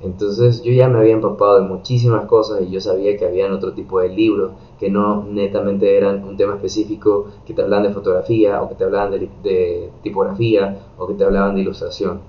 Entonces 0.00 0.62
yo 0.62 0.72
ya 0.72 0.88
me 0.88 0.98
había 0.98 1.14
empapado 1.14 1.60
de 1.60 1.68
muchísimas 1.68 2.26
cosas 2.26 2.62
y 2.62 2.70
yo 2.70 2.80
sabía 2.80 3.16
que 3.16 3.26
habían 3.26 3.52
otro 3.52 3.72
tipo 3.72 3.98
de 4.00 4.08
libros 4.08 4.52
que 4.78 4.90
no 4.90 5.24
netamente 5.24 5.96
eran 5.96 6.22
un 6.24 6.36
tema 6.36 6.54
específico, 6.54 7.26
que 7.44 7.52
te 7.52 7.62
hablaban 7.62 7.88
de 7.88 7.92
fotografía 7.92 8.62
o 8.62 8.68
que 8.68 8.76
te 8.76 8.84
hablaban 8.84 9.10
de, 9.10 9.90
tipografía 10.02 10.78
o 10.98 11.06
que 11.08 11.14
te 11.14 11.24
hablaban 11.24 11.56
de 11.56 11.62
ilustración. 11.62 12.20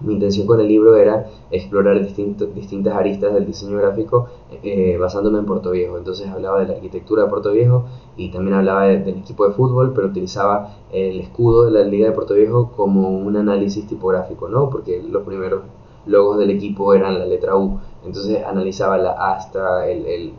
mi 0.00 0.14
intención 0.14 0.46
con 0.46 0.60
el 0.60 0.68
libro 0.68 0.96
era 0.96 1.30
explorar 1.50 1.98
distintas 2.00 2.94
aristas 2.94 3.32
del 3.32 3.46
diseño 3.46 3.78
gráfico 3.78 4.26
eh, 4.62 4.98
basándome 4.98 5.38
en 5.38 5.46
Puerto 5.46 5.70
Viejo. 5.70 5.96
Entonces 5.96 6.28
hablaba 6.28 6.60
de 6.60 6.66
la 6.68 6.74
arquitectura 6.74 7.22
de 7.24 7.30
Puerto 7.30 7.52
Viejo 7.52 7.84
y 8.16 8.30
también 8.30 8.56
hablaba 8.56 8.88
del 8.88 9.08
equipo 9.08 9.46
de 9.46 9.54
fútbol, 9.54 9.92
pero 9.94 10.08
utilizaba 10.08 10.74
el 10.92 11.20
escudo 11.20 11.64
de 11.66 11.70
la 11.70 11.82
Liga 11.82 12.08
de 12.08 12.12
Puerto 12.12 12.34
Viejo 12.34 12.72
como 12.76 13.10
un 13.10 13.36
análisis 13.36 13.86
tipográfico, 13.86 14.48
¿no? 14.48 14.68
Porque 14.70 15.02
los 15.02 15.22
primeros 15.22 15.62
logos 16.06 16.38
del 16.38 16.50
equipo 16.50 16.94
eran 16.94 17.18
la 17.18 17.26
letra 17.26 17.56
U. 17.56 17.78
Entonces 18.04 18.44
analizaba 18.44 18.96
la 18.98 19.12
asta, 19.12 19.86
el, 19.88 20.06
el 20.06 20.32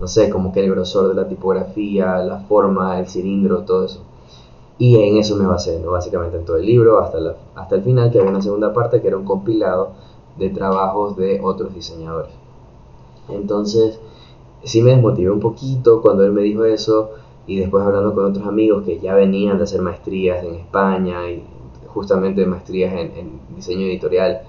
no 0.00 0.06
sé, 0.06 0.30
como 0.30 0.50
que 0.52 0.60
el 0.64 0.70
grosor 0.70 1.08
de 1.08 1.14
la 1.14 1.28
tipografía, 1.28 2.18
la 2.18 2.38
forma, 2.40 2.98
el 2.98 3.06
cilindro, 3.06 3.64
todo 3.64 3.84
eso. 3.84 4.00
Y 4.78 4.96
en 4.96 5.18
eso 5.18 5.36
me 5.36 5.46
basé, 5.46 5.78
¿no? 5.78 5.90
básicamente 5.90 6.38
en 6.38 6.46
todo 6.46 6.56
el 6.56 6.64
libro, 6.64 7.00
hasta, 7.00 7.18
hasta 7.54 7.76
el 7.76 7.82
final, 7.82 8.10
que 8.10 8.18
había 8.18 8.30
una 8.30 8.40
segunda 8.40 8.72
parte 8.72 9.02
que 9.02 9.08
era 9.08 9.18
un 9.18 9.26
compilado 9.26 9.90
de 10.38 10.48
trabajos 10.48 11.16
de 11.18 11.38
otros 11.42 11.74
diseñadores. 11.74 12.32
Entonces, 13.28 14.00
sí 14.64 14.80
me 14.80 14.92
desmotivé 14.92 15.30
un 15.30 15.40
poquito 15.40 16.00
cuando 16.00 16.24
él 16.24 16.32
me 16.32 16.40
dijo 16.40 16.64
eso 16.64 17.10
y 17.46 17.58
después 17.58 17.84
hablando 17.84 18.14
con 18.14 18.24
otros 18.24 18.46
amigos 18.46 18.84
que 18.84 19.00
ya 19.00 19.14
venían 19.14 19.58
de 19.58 19.64
hacer 19.64 19.82
maestrías 19.82 20.42
en 20.42 20.54
España 20.54 21.30
y 21.30 21.44
justamente 21.88 22.46
maestrías 22.46 22.94
en, 22.94 23.12
en 23.18 23.40
diseño 23.54 23.86
editorial 23.86 24.42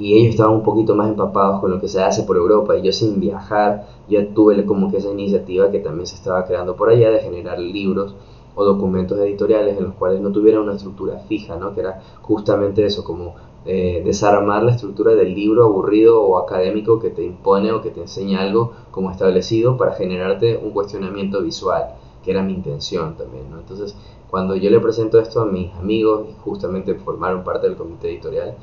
y 0.00 0.14
ellos 0.14 0.30
estaban 0.30 0.54
un 0.54 0.62
poquito 0.62 0.94
más 0.94 1.08
empapados 1.10 1.60
con 1.60 1.70
lo 1.70 1.78
que 1.78 1.86
se 1.86 2.02
hace 2.02 2.22
por 2.22 2.38
Europa 2.38 2.74
y 2.76 2.82
yo 2.82 2.90
sin 2.90 3.20
viajar 3.20 3.86
ya 4.08 4.26
tuve 4.34 4.64
como 4.64 4.90
que 4.90 4.96
esa 4.96 5.10
iniciativa 5.10 5.70
que 5.70 5.78
también 5.78 6.06
se 6.06 6.14
estaba 6.14 6.46
creando 6.46 6.74
por 6.74 6.88
allá 6.88 7.10
de 7.10 7.20
generar 7.20 7.58
libros 7.58 8.14
o 8.54 8.64
documentos 8.64 9.18
editoriales 9.18 9.76
en 9.76 9.84
los 9.84 9.94
cuales 9.94 10.20
no 10.20 10.32
tuvieran 10.32 10.62
una 10.62 10.72
estructura 10.74 11.18
fija, 11.28 11.56
¿no? 11.56 11.74
que 11.74 11.80
era 11.80 12.00
justamente 12.22 12.84
eso, 12.84 13.04
como 13.04 13.34
eh, 13.66 14.00
desarmar 14.02 14.62
la 14.62 14.72
estructura 14.72 15.14
del 15.14 15.34
libro 15.34 15.64
aburrido 15.64 16.22
o 16.22 16.38
académico 16.38 16.98
que 16.98 17.10
te 17.10 17.22
impone 17.22 17.70
o 17.70 17.82
que 17.82 17.90
te 17.90 18.00
enseña 18.00 18.40
algo 18.40 18.72
como 18.90 19.10
establecido 19.10 19.76
para 19.76 19.92
generarte 19.92 20.56
un 20.56 20.70
cuestionamiento 20.70 21.42
visual, 21.42 21.94
que 22.24 22.30
era 22.30 22.42
mi 22.42 22.54
intención 22.54 23.16
también. 23.18 23.50
¿no? 23.50 23.58
Entonces, 23.58 23.94
cuando 24.30 24.56
yo 24.56 24.70
le 24.70 24.80
presento 24.80 25.18
esto 25.18 25.42
a 25.42 25.44
mis 25.44 25.74
amigos, 25.74 26.26
justamente 26.42 26.94
formaron 26.94 27.44
parte 27.44 27.66
del 27.66 27.76
comité 27.76 28.08
editorial, 28.08 28.56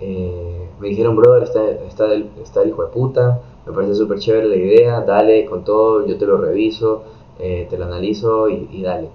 eh, 0.00 0.68
me 0.80 0.88
dijeron, 0.88 1.16
brother, 1.16 1.42
está, 1.42 1.68
está, 1.68 2.12
el, 2.12 2.30
está 2.42 2.62
el 2.62 2.70
hijo 2.70 2.82
de 2.84 2.88
puta, 2.90 3.40
me 3.66 3.72
parece 3.72 3.94
súper 3.94 4.18
chévere 4.18 4.48
la 4.48 4.56
idea, 4.56 5.00
dale 5.02 5.44
con 5.44 5.64
todo, 5.64 6.06
yo 6.06 6.16
te 6.16 6.26
lo 6.26 6.38
reviso, 6.38 7.02
eh, 7.38 7.66
te 7.68 7.78
lo 7.78 7.84
analizo 7.84 8.48
y 8.48 8.82
dale. 8.82 9.10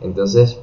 Entonces, 0.00 0.60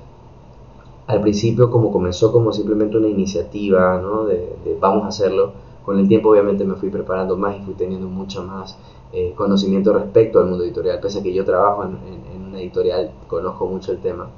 al 1.07 1.21
principio 1.21 1.69
como 1.69 1.91
comenzó 1.91 2.31
como 2.31 2.53
simplemente 2.53 2.97
una 2.97 3.07
iniciativa, 3.07 3.99
¿no? 4.01 4.25
De, 4.25 4.55
vamos 4.79 5.03
a 5.03 5.07
hacerlo, 5.07 5.51
con 5.85 5.99
el 5.99 6.07
tiempo 6.07 6.29
obviamente 6.29 6.63
me 6.63 6.75
fui 6.75 6.89
preparando 6.89 7.37
más 7.37 7.57
y 7.57 7.61
fui 7.61 7.73
teniendo 7.73 8.07
mucho 8.07 8.43
más 8.43 8.77
eh, 9.11 9.33
conocimiento 9.35 9.93
respecto 9.93 10.39
al 10.39 10.47
mundo 10.47 10.63
editorial, 10.63 10.99
pese 11.01 11.19
a 11.19 11.23
que 11.23 11.33
yo 11.33 11.43
trabajo 11.43 11.83
en, 11.83 12.47
una 12.47 12.59
editorial, 12.59 13.11
conozco 13.27 13.65
mucho 13.67 13.91
el 13.91 13.99
tema. 13.99 14.29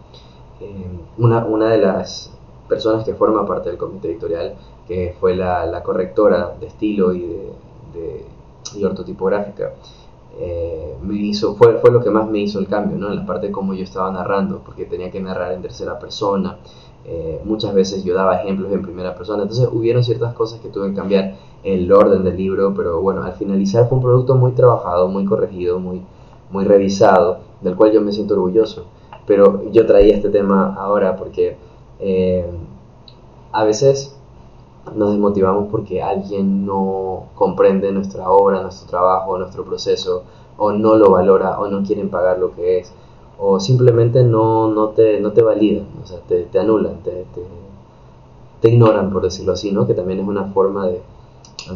Una, 1.17 1.45
una 1.45 1.69
de 1.69 1.79
las 1.79 2.31
personas 2.67 3.03
que 3.03 3.13
forma 3.13 3.45
parte 3.45 3.69
del 3.69 3.77
comité 3.77 4.09
editorial, 4.09 4.55
que 4.87 5.15
fue 5.19 5.35
la, 5.35 5.65
la 5.65 5.83
correctora 5.83 6.55
de 6.59 6.67
estilo 6.67 7.13
y 7.13 7.21
de, 7.21 7.51
de 7.93 8.25
y 8.75 8.83
ortotipográfica, 8.83 9.73
eh, 10.37 10.95
me 11.01 11.15
hizo, 11.15 11.55
fue, 11.55 11.77
fue 11.77 11.91
lo 11.91 12.01
que 12.01 12.09
más 12.09 12.27
me 12.29 12.39
hizo 12.39 12.59
el 12.59 12.67
cambio, 12.67 12.97
¿no? 12.97 13.07
En 13.09 13.15
la 13.15 13.25
parte 13.25 13.47
de 13.47 13.53
cómo 13.53 13.73
yo 13.73 13.83
estaba 13.83 14.11
narrando, 14.11 14.59
porque 14.65 14.85
tenía 14.85 15.11
que 15.11 15.21
narrar 15.21 15.53
en 15.53 15.61
tercera 15.61 15.97
persona. 15.97 16.57
Eh, 17.05 17.39
muchas 17.45 17.73
veces 17.73 18.03
yo 18.03 18.15
daba 18.15 18.41
ejemplos 18.41 18.71
en 18.71 18.81
primera 18.81 19.15
persona, 19.15 19.43
entonces 19.43 19.69
hubieron 19.71 20.03
ciertas 20.03 20.33
cosas 20.33 20.59
que 20.59 20.69
tuve 20.69 20.89
que 20.89 20.95
cambiar 20.95 21.35
el 21.63 21.91
orden 21.91 22.23
del 22.23 22.35
libro, 22.35 22.73
pero 22.75 22.99
bueno, 22.99 23.23
al 23.23 23.33
finalizar 23.33 23.87
fue 23.87 23.99
un 23.99 24.03
producto 24.03 24.35
muy 24.35 24.53
trabajado, 24.53 25.07
muy 25.07 25.23
corregido, 25.25 25.79
muy, 25.79 26.01
muy 26.49 26.65
revisado, 26.65 27.39
del 27.61 27.75
cual 27.75 27.91
yo 27.91 28.01
me 28.01 28.11
siento 28.11 28.33
orgulloso. 28.33 28.85
Pero 29.27 29.71
yo 29.71 29.85
traía 29.85 30.15
este 30.15 30.29
tema 30.29 30.75
ahora 30.75 31.15
porque 31.15 31.57
eh, 31.99 32.45
a 33.51 33.63
veces 33.63 34.15
nos 34.93 35.11
desmotivamos 35.11 35.69
porque 35.71 36.01
alguien 36.01 36.65
no 36.65 37.27
comprende 37.35 37.91
nuestra 37.91 38.29
obra, 38.29 38.61
nuestro 38.61 38.87
trabajo, 38.87 39.37
nuestro 39.37 39.63
proceso, 39.63 40.23
o 40.57 40.71
no 40.71 40.95
lo 40.95 41.11
valora, 41.11 41.59
o 41.59 41.67
no 41.67 41.83
quieren 41.83 42.09
pagar 42.09 42.39
lo 42.39 42.53
que 42.53 42.79
es, 42.79 42.91
o 43.39 43.59
simplemente 43.59 44.23
no, 44.23 44.67
no, 44.67 44.89
te, 44.89 45.19
no 45.19 45.31
te 45.33 45.41
validan, 45.41 45.87
o 46.03 46.05
sea, 46.05 46.19
te, 46.19 46.43
te 46.43 46.59
anulan, 46.59 47.01
te, 47.03 47.25
te, 48.61 48.69
ignoran, 48.69 49.11
por 49.11 49.21
decirlo 49.21 49.53
así, 49.53 49.71
¿no? 49.71 49.85
que 49.85 49.93
también 49.93 50.19
es 50.19 50.27
una 50.27 50.45
forma 50.45 50.87
de, 50.87 51.01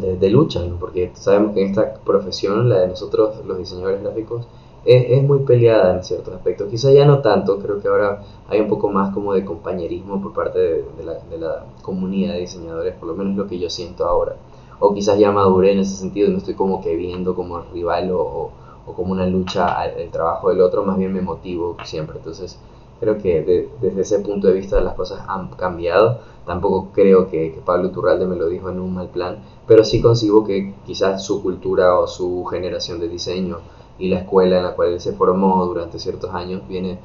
de, 0.00 0.16
de 0.16 0.30
lucha, 0.30 0.64
¿no? 0.64 0.76
porque 0.76 1.12
sabemos 1.14 1.54
que 1.54 1.62
en 1.62 1.70
esta 1.70 1.94
profesión, 1.94 2.68
la 2.68 2.80
de 2.80 2.88
nosotros 2.88 3.44
los 3.46 3.58
diseñadores 3.58 4.02
gráficos, 4.02 4.46
es, 4.84 5.22
muy 5.22 5.40
peleada 5.40 5.96
en 5.96 6.04
ciertos 6.04 6.34
aspectos. 6.34 6.68
Quizá 6.70 6.90
ya 6.92 7.04
no 7.04 7.20
tanto, 7.20 7.58
creo 7.58 7.80
que 7.80 7.88
ahora 7.88 8.22
hay 8.48 8.60
un 8.60 8.68
poco 8.68 8.90
más 8.90 9.12
como 9.12 9.34
de 9.34 9.44
compañerismo 9.44 10.20
por 10.20 10.32
parte 10.32 10.58
de, 10.58 11.04
la, 11.04 11.14
de, 11.30 11.38
la, 11.38 11.64
comunidad 11.82 12.34
de 12.34 12.40
diseñadores, 12.40 12.94
por 12.94 13.08
lo 13.08 13.14
menos 13.14 13.36
lo 13.36 13.46
que 13.46 13.58
yo 13.58 13.68
siento 13.68 14.06
ahora. 14.06 14.36
O 14.78 14.94
quizás 14.94 15.18
ya 15.18 15.30
maduré 15.30 15.72
en 15.72 15.80
ese 15.80 15.96
sentido 15.96 16.30
no 16.30 16.38
estoy 16.38 16.54
como 16.54 16.80
que 16.80 16.96
viendo 16.96 17.34
como 17.34 17.60
rival 17.72 18.10
o, 18.12 18.50
o, 18.86 18.92
como 18.94 19.12
una 19.12 19.26
lucha 19.26 19.78
al 19.78 20.10
trabajo 20.10 20.48
del 20.48 20.60
otro, 20.62 20.84
más 20.84 20.96
bien 20.98 21.12
me 21.12 21.20
motivo 21.20 21.76
siempre. 21.84 22.16
Entonces 22.16 22.58
creo 22.98 23.18
que 23.18 23.70
desde 23.80 24.00
ese 24.00 24.20
punto 24.20 24.48
de 24.48 24.54
vista 24.54 24.80
las 24.80 24.94
cosas 24.94 25.22
han 25.28 25.48
cambiado. 25.50 26.18
Tampoco 26.46 26.88
creo 26.92 27.28
que, 27.28 27.52
que 27.52 27.60
Pablo 27.60 27.90
Turralde 27.90 28.26
me 28.26 28.36
lo 28.36 28.48
dijo 28.48 28.70
en 28.70 28.80
un 28.80 28.94
mal 28.94 29.08
plan, 29.08 29.38
pero 29.66 29.84
sí 29.84 30.00
consigo 30.00 30.44
que 30.44 30.74
quizás 30.86 31.24
su 31.24 31.42
cultura 31.42 31.98
o 31.98 32.06
su 32.06 32.44
generación 32.46 32.98
de 32.98 33.08
diseño 33.08 33.58
y 34.00 34.08
la 34.08 34.20
escuela 34.20 34.58
en 34.58 34.64
la 34.64 34.74
cual 34.74 34.94
él 34.94 35.00
se 35.00 35.12
formó 35.12 35.64
durante 35.66 35.98
ciertos 35.98 36.32
años 36.34 36.62
viene 36.68 36.98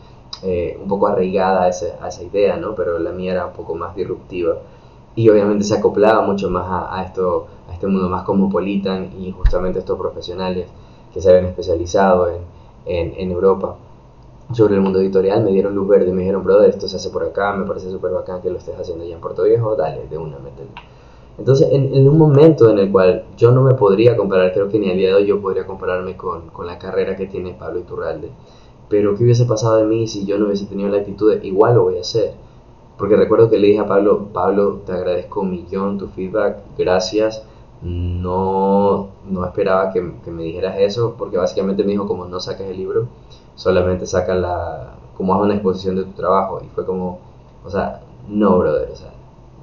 eh, 0.44 0.78
un 0.82 0.88
poco 0.88 1.08
arraigada 1.08 1.64
a, 1.64 1.66
a, 1.66 2.08
esa 2.08 2.24
idea, 2.24 2.58
¿no? 2.58 2.76
Pero 2.76 3.00
la 3.00 3.12
mía 3.12 3.34
era 3.34 3.46
un 3.46 3.54
poco 3.54 3.76
más 3.76 3.96
disruptiva 3.96 4.58
y 5.16 5.30
obviamente 5.30 5.64
se 5.64 5.76
acoplaba 5.76 6.22
mucho 6.22 6.50
más 6.50 6.66
a, 6.68 7.04
esto, 7.04 7.48
a 7.70 7.74
este 7.74 7.88
mundo 7.88 8.10
más 8.10 8.24
cosmopolitan 8.24 9.12
y 9.20 9.32
justamente 9.32 9.80
estos 9.80 9.98
profesionales 9.98 10.68
que 11.14 11.22
se 11.22 11.30
habían 11.30 11.46
especializado 11.46 12.30
en, 12.30 12.42
en, 12.86 13.14
en 13.18 13.32
Europa 13.32 13.78
sobre 14.54 14.76
el 14.76 14.82
mundo 14.82 15.00
editorial 15.00 15.44
me 15.44 15.52
dieron 15.52 15.74
luz 15.74 15.88
verde 15.88 16.12
me 16.12 16.22
dijeron, 16.22 16.44
brother, 16.44 16.70
esto 16.70 16.88
se 16.88 16.98
hace 16.98 17.10
por 17.10 17.24
acá, 17.24 17.54
me 17.54 17.66
parece 17.66 17.90
súper 17.90 18.12
bacán 18.12 18.42
que 18.42 18.50
lo 18.50 18.58
estés 18.58 18.80
haciendo 18.80 19.04
ya 19.04 19.16
en 19.16 19.22
Puerto 19.22 19.44
Viejo, 19.44 19.76
dale, 19.76 20.08
de 20.08 20.18
una, 20.18 20.38
métele. 20.38 20.70
Entonces, 21.38 21.70
en, 21.72 22.08
un 22.08 22.18
momento 22.18 22.70
en 22.70 22.80
el 22.80 22.92
cual 22.92 23.26
yo 23.38 23.52
no 23.52 23.62
me 23.62 23.74
podría 23.74 24.16
comparar, 24.16 24.54
creo 24.54 24.70
que 24.70 24.80
ni 24.80 24.90
a 24.90 24.94
día 24.94 25.10
de 25.10 25.16
hoy 25.16 25.26
yo 25.26 25.42
podría 25.42 25.68
compararme 25.68 26.16
con, 26.16 26.50
con 26.50 26.66
la 26.66 26.80
carrera 26.80 27.16
que 27.16 27.28
tiene 27.28 27.54
Pablo 27.54 27.80
Iturralde, 27.80 28.32
pero 28.90 29.16
¿qué 29.16 29.24
hubiese 29.24 29.46
pasado 29.46 29.78
de 29.78 29.86
mí 29.86 30.08
si 30.08 30.26
yo 30.26 30.38
no 30.38 30.46
hubiese 30.46 30.66
tenido 30.66 30.90
la 30.90 30.98
actitud 30.98 31.34
de 31.34 31.46
igual 31.46 31.76
lo 31.76 31.84
voy 31.84 31.98
a 31.98 32.02
hacer? 32.02 32.34
Porque 32.98 33.16
recuerdo 33.16 33.50
que 33.50 33.58
le 33.58 33.68
dije 33.68 33.80
a 33.80 33.88
Pablo, 33.88 34.30
Pablo, 34.32 34.82
te 34.86 34.94
agradezco 34.94 35.42
un 35.42 35.52
millón 35.52 35.98
tu 35.98 36.08
feedback, 36.08 36.60
gracias. 36.78 37.46
No, 37.82 39.10
no 39.30 39.46
esperaba 39.46 39.92
que, 39.92 40.14
que, 40.24 40.32
me 40.32 40.44
dijeras 40.44 40.78
eso, 40.80 41.16
porque 41.18 41.38
básicamente 41.38 41.84
me 41.84 41.92
dijo 41.92 42.08
como 42.08 42.26
no 42.26 42.40
saques 42.40 42.68
el 42.68 42.78
libro, 42.78 43.08
solamente 43.56 44.06
saca 44.06 44.34
la, 44.34 44.96
como 45.18 45.36
haz 45.36 45.42
una 45.42 45.56
exposición 45.56 45.96
de 45.98 46.06
tu 46.06 46.12
trabajo. 46.12 46.62
Y 46.64 46.68
fue 46.70 46.86
como, 46.86 47.20
o 47.66 47.70
sea, 47.70 48.02
no, 48.30 48.58
brother, 48.60 48.90
o 48.92 48.96
sea, 48.96 49.14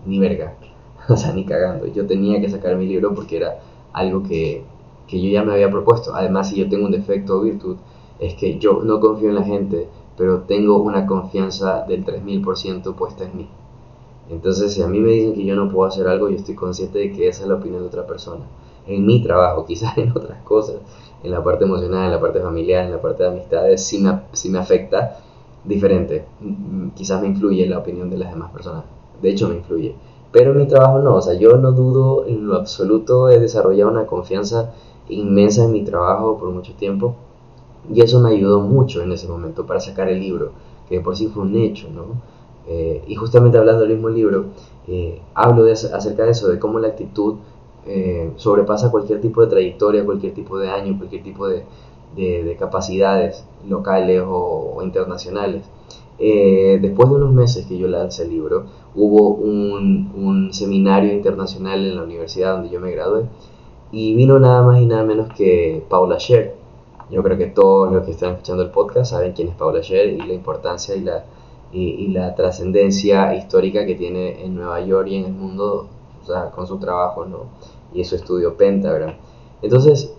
ni 0.05 0.19
verga. 0.19 0.57
o 1.09 1.17
sea, 1.17 1.33
ni 1.33 1.45
cagando. 1.45 1.87
Yo 1.87 2.07
tenía 2.07 2.41
que 2.41 2.49
sacar 2.49 2.77
mi 2.77 2.87
libro 2.87 3.15
porque 3.15 3.37
era 3.39 3.59
algo 3.93 4.23
que, 4.23 4.65
que 5.07 5.21
yo 5.21 5.31
ya 5.31 5.45
me 5.45 5.53
había 5.53 5.71
propuesto. 5.71 6.15
Además, 6.15 6.49
si 6.49 6.57
yo 6.57 6.69
tengo 6.69 6.87
un 6.87 6.93
defecto 6.93 7.39
o 7.39 7.43
virtud, 7.43 7.77
es 8.19 8.35
que 8.35 8.59
yo 8.59 8.83
no 8.85 9.01
confío 9.01 9.29
en 9.31 9.35
la 9.37 9.45
gente, 9.45 9.89
pero 10.17 10.43
tengo 10.43 10.79
una 10.79 11.07
confianza 11.07 11.85
del 11.87 12.05
3000% 12.05 12.95
puesta 12.95 13.25
en 13.25 13.37
mí. 13.37 13.49
Entonces, 14.31 14.73
si 14.73 14.83
a 14.83 14.87
mí 14.87 15.01
me 15.01 15.11
dicen 15.11 15.35
que 15.35 15.45
yo 15.45 15.57
no 15.57 15.71
puedo 15.71 15.89
hacer 15.89 16.07
algo, 16.09 16.29
yo 16.29 16.37
estoy 16.37 16.55
consciente 16.55 16.99
de 16.99 17.13
que 17.13 17.29
esa 17.29 17.43
es 17.43 17.49
la 17.49 17.57
opinión 17.57 17.83
de 17.83 17.89
otra 17.89 18.07
persona. 18.07 18.45
En 18.87 19.05
mi 19.07 19.23
trabajo, 19.23 19.65
quizás 19.67 19.97
en 19.99 20.11
otras 20.11 20.43
cosas, 20.43 20.77
en 21.23 21.31
la 21.31 21.43
parte 21.43 21.65
emocional, 21.65 22.07
en 22.07 22.13
la 22.13 22.21
parte 22.21 22.41
familiar, 22.41 22.85
en 22.85 22.93
la 22.93 23.01
parte 23.01 23.23
de 23.23 23.31
amistades, 23.31 23.85
sí 23.85 23.99
me, 23.99 24.21
sí 24.33 24.49
me 24.51 24.59
afecta 24.59 25.19
diferente. 25.65 26.25
Quizás 26.95 27.21
me 27.21 27.29
influye 27.29 27.67
la 27.67 27.79
opinión 27.79 28.11
de 28.11 28.19
las 28.19 28.31
demás 28.33 28.51
personas. 28.53 28.85
De 29.21 29.31
hecho, 29.31 29.49
me 29.49 29.57
influye. 29.57 29.95
Pero 30.33 30.53
en 30.53 30.59
mi 30.59 30.67
trabajo 30.67 30.99
no, 30.99 31.17
o 31.17 31.23
sea, 31.23 31.35
yo 31.35 31.57
no 31.59 31.73
dudo 31.73 32.27
en 32.27 32.47
lo 32.47 32.57
absoluto, 32.57 33.29
he 33.29 33.39
desarrollado 33.39 33.91
una 33.91 34.07
confianza 34.07 34.73
inmensa 35.09 35.65
en 35.65 35.73
mi 35.73 35.85
trabajo 35.85 36.39
por 36.39 36.51
mucho 36.51 36.73
tiempo 36.75 37.15
y 37.93 38.01
eso 38.01 38.21
me 38.21 38.31
ayudó 38.31 38.61
mucho 38.61 39.03
en 39.03 39.13
ese 39.13 39.29
momento 39.29 39.67
para 39.67 39.81
sacar 39.81 40.09
el 40.09 40.21
libro, 40.21 40.53
que 40.89 41.01
por 41.01 41.17
sí 41.17 41.29
fue 41.29 41.43
un 41.43 41.57
hecho, 41.57 41.89
¿no? 41.91 42.21
Eh, 42.67 43.03
y 43.07 43.15
justamente 43.17 43.59
hablando 43.59 43.83
del 43.83 43.95
mismo 43.95 44.09
libro, 44.09 44.47
eh, 44.87 45.21
hablo 45.35 45.65
de, 45.65 45.73
acerca 45.73 46.25
de 46.25 46.31
eso, 46.31 46.49
de 46.49 46.59
cómo 46.59 46.79
la 46.79 46.89
actitud 46.89 47.37
eh, 47.87 48.33
sobrepasa 48.37 48.91
cualquier 48.91 49.21
tipo 49.21 49.41
de 49.43 49.49
trayectoria, 49.49 50.05
cualquier 50.05 50.33
tipo 50.33 50.59
de 50.59 50.71
año, 50.71 50.97
cualquier 50.97 51.23
tipo 51.23 51.49
de, 51.49 51.65
de, 52.15 52.57
capacidades 52.59 53.45
locales 53.69 54.23
o, 54.25 54.75
o 54.77 54.83
internacionales. 54.83 55.65
Eh, 56.25 56.79
después 56.81 57.09
de 57.09 57.17
unos 57.17 57.33
meses 57.33 57.67
que 57.67 57.77
yo 57.77 57.89
lancé 57.89 58.23
el 58.23 58.31
libro, 58.31 58.67
hubo 58.95 59.31
un, 59.35 60.51
seminario 60.53 61.13
internacional 61.13 61.85
en 61.85 61.97
la 61.97 62.05
universidad 62.05 62.53
donde 62.53 62.71
yo 62.71 62.79
me 62.79 62.93
gradué 62.93 63.25
y 63.91 64.15
vino 64.15 64.39
nada 64.39 64.63
más 64.63 64.81
y 64.81 64.87
nada 64.87 65.03
menos 65.03 65.31
que 65.35 65.83
Paula 65.89 66.21
Scher. 66.21 66.55
Yo 67.11 67.25
creo 67.25 67.37
que 67.37 67.47
todos 67.47 67.93
los 67.93 68.05
que 68.05 68.13
están 68.13 68.35
escuchando 68.35 68.63
el 68.63 68.71
podcast 68.71 69.11
saben 69.11 69.33
quién 69.33 69.49
es 69.49 69.57
Paula 69.57 69.83
Scher 69.83 70.11
y 70.11 70.19
la 70.19 70.33
importancia 70.33 70.95
y 70.95 71.01
la, 71.01 71.25
y, 71.73 72.07
la 72.09 72.37
trascendencia 72.37 73.35
histórica 73.35 73.85
que 73.85 73.97
tiene 73.97 74.45
en 74.45 74.55
Nueva 74.55 74.81
York 74.81 75.09
y 75.09 75.17
en 75.17 75.25
el 75.25 75.33
mundo 75.33 75.89
o 76.23 76.25
sea, 76.25 76.51
con 76.53 76.69
su 76.69 76.79
trabajo 76.79 77.25
¿no? 77.25 77.47
y 77.93 78.05
su 78.05 78.15
estudio 78.15 78.57
Pentagram. 78.57 79.15
Entonces, 79.61 80.15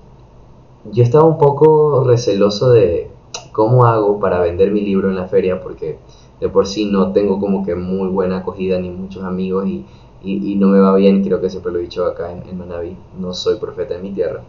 yo 0.91 1.01
estaba 1.01 1.23
un 1.23 1.37
poco 1.37 2.03
receloso 2.03 2.71
de 2.71 3.12
cómo 3.51 3.85
hago 3.85 4.19
para 4.19 4.39
vender 4.41 4.71
mi 4.71 4.81
libro 4.81 5.09
en 5.09 5.15
la 5.15 5.27
feria 5.27 5.61
porque 5.61 5.97
de 6.39 6.49
por 6.49 6.67
sí 6.67 6.85
no 6.85 7.13
tengo 7.13 7.39
como 7.39 7.65
que 7.65 7.75
muy 7.75 8.07
buena 8.09 8.37
acogida 8.37 8.79
ni 8.79 8.89
muchos 8.89 9.23
amigos 9.23 9.67
y, 9.67 9.85
y, 10.23 10.55
no 10.55 10.67
me 10.67 10.79
va 10.79 10.95
bien, 10.95 11.23
creo 11.23 11.41
que 11.41 11.49
siempre 11.49 11.71
lo 11.71 11.79
he 11.79 11.83
dicho 11.83 12.05
acá 12.05 12.31
en, 12.31 12.47
en 12.47 12.57
Manaví, 12.57 12.95
no 13.19 13.33
soy 13.33 13.57
profeta 13.57 13.95
en 13.95 14.03
mi 14.03 14.11
tierra. 14.11 14.41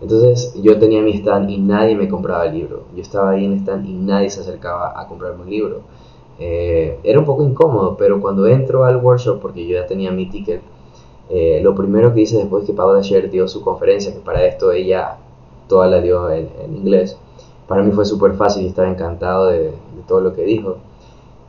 Entonces 0.00 0.54
yo 0.60 0.78
tenía 0.78 1.02
mi 1.02 1.12
stand 1.12 1.50
y 1.50 1.58
nadie 1.58 1.96
me 1.96 2.08
compraba 2.08 2.46
el 2.46 2.54
libro. 2.54 2.84
Yo 2.94 3.02
estaba 3.02 3.30
ahí 3.30 3.44
en 3.44 3.52
el 3.52 3.58
stand 3.60 3.86
y 3.86 3.92
nadie 3.92 4.30
se 4.30 4.40
acercaba 4.40 4.98
a 4.98 5.06
comprarme 5.06 5.42
un 5.42 5.50
libro. 5.50 5.82
Eh, 6.38 6.98
era 7.04 7.18
un 7.18 7.24
poco 7.24 7.44
incómodo, 7.44 7.96
pero 7.96 8.20
cuando 8.20 8.46
entro 8.46 8.84
al 8.84 8.96
workshop, 8.96 9.40
porque 9.40 9.66
yo 9.66 9.74
ya 9.78 9.86
tenía 9.86 10.10
mi 10.10 10.26
ticket, 10.26 10.62
eh, 11.30 11.60
lo 11.62 11.74
primero 11.74 12.12
que 12.12 12.22
hice 12.22 12.36
después 12.36 12.64
que 12.64 12.72
Paula 12.72 13.00
Sher 13.02 13.30
dio 13.30 13.48
su 13.48 13.62
conferencia, 13.62 14.12
que 14.12 14.20
para 14.20 14.44
esto 14.44 14.72
ella 14.72 15.16
toda 15.68 15.86
la 15.86 16.00
dio 16.00 16.30
en, 16.30 16.48
inglés, 16.74 17.18
para 17.68 17.82
mí 17.82 17.92
fue 17.92 18.04
súper 18.04 18.34
fácil 18.34 18.64
y 18.64 18.68
estaba 18.68 18.88
encantado 18.88 19.46
de, 19.46 19.58
de, 19.70 20.02
todo 20.06 20.20
lo 20.20 20.34
que 20.34 20.44
dijo. 20.44 20.76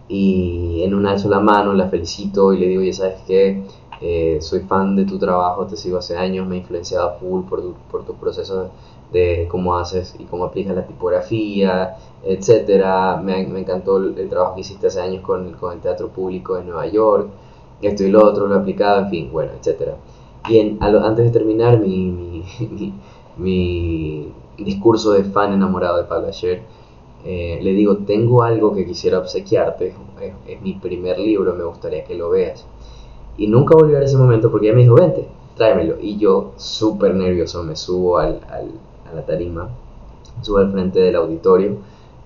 Y 0.07 0.83
en 0.83 0.93
una 0.93 1.17
sola 1.17 1.39
mano 1.39 1.73
la 1.73 1.89
felicito 1.89 2.53
y 2.53 2.59
le 2.59 2.67
digo, 2.67 2.83
ya 2.83 2.93
sabes 2.93 3.17
qué, 3.25 3.63
eh, 4.01 4.39
soy 4.41 4.61
fan 4.61 4.95
de 4.95 5.05
tu 5.05 5.17
trabajo, 5.17 5.65
te 5.65 5.77
sigo 5.77 5.97
hace 5.97 6.17
años, 6.17 6.47
me 6.47 6.55
ha 6.55 6.57
influenciado 6.59 7.17
full 7.19 7.43
por 7.45 7.61
tu, 7.61 7.73
por 7.89 8.05
tu 8.05 8.13
proceso 8.15 8.69
de 9.11 9.47
cómo 9.49 9.77
haces 9.77 10.15
y 10.19 10.25
cómo 10.25 10.45
aplicas 10.45 10.75
la 10.75 10.85
tipografía, 10.85 11.95
etcétera. 12.23 13.21
Me, 13.23 13.47
me 13.47 13.61
encantó 13.61 13.97
el, 13.97 14.29
trabajo 14.29 14.55
que 14.55 14.61
hiciste 14.61 14.87
hace 14.87 15.01
años 15.01 15.23
con, 15.23 15.53
con, 15.53 15.73
el 15.73 15.79
teatro 15.79 16.09
público 16.09 16.55
de 16.55 16.65
Nueva 16.65 16.87
York, 16.87 17.29
esto 17.81 18.03
y 18.03 18.11
lo 18.11 18.25
otro, 18.25 18.47
lo 18.47 18.55
he 18.55 18.59
aplicado, 18.59 19.01
en 19.01 19.09
fin, 19.09 19.29
bueno, 19.31 19.51
etcétera. 19.59 19.95
Y 20.49 20.77
antes 20.79 21.25
de 21.25 21.31
terminar 21.31 21.79
mi, 21.79 22.11
mi, 22.11 22.43
mi, 23.37 24.31
discurso 24.57 25.11
de 25.11 25.23
fan 25.23 25.53
enamorado 25.53 25.97
de 25.97 26.03
Pablo 26.03 26.27
Asher, 26.29 26.61
eh, 27.25 27.59
le 27.61 27.73
digo, 27.73 27.97
tengo 27.97 28.43
algo 28.43 28.73
que 28.73 28.85
quisiera 28.85 29.19
obsequiarte, 29.19 29.95
es, 30.21 30.33
es 30.47 30.61
mi 30.61 30.73
primer 30.73 31.17
libro, 31.17 31.55
me 31.55 31.63
gustaría 31.63 32.03
que 32.03 32.15
lo 32.15 32.29
veas. 32.29 32.65
Y 33.37 33.47
nunca 33.47 33.75
volví 33.75 33.95
a 33.95 34.01
ese 34.03 34.17
momento 34.17 34.51
porque 34.51 34.67
ella 34.67 34.75
me 34.75 34.83
dijo, 34.83 34.95
vente, 34.95 35.27
tráemelo. 35.55 35.95
Y 35.99 36.17
yo, 36.17 36.53
súper 36.57 37.15
nervioso, 37.15 37.63
me 37.63 37.75
subo 37.75 38.17
al, 38.17 38.39
al, 38.49 38.71
a 39.09 39.15
la 39.15 39.25
tarima, 39.25 39.69
subo 40.41 40.59
al 40.59 40.71
frente 40.71 40.99
del 40.99 41.15
auditorio 41.15 41.77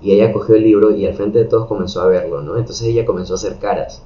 y 0.02 0.14
ella 0.14 0.32
cogió 0.32 0.56
el 0.56 0.64
libro 0.64 0.92
y 0.92 1.06
al 1.06 1.14
frente 1.14 1.40
de 1.40 1.46
todos 1.46 1.68
comenzó 1.68 2.02
a 2.02 2.08
verlo, 2.08 2.42
¿no? 2.42 2.58
Entonces 2.58 2.88
ella 2.88 3.06
comenzó 3.06 3.34
a 3.34 3.36
hacer 3.36 3.58
caras. 3.60 4.04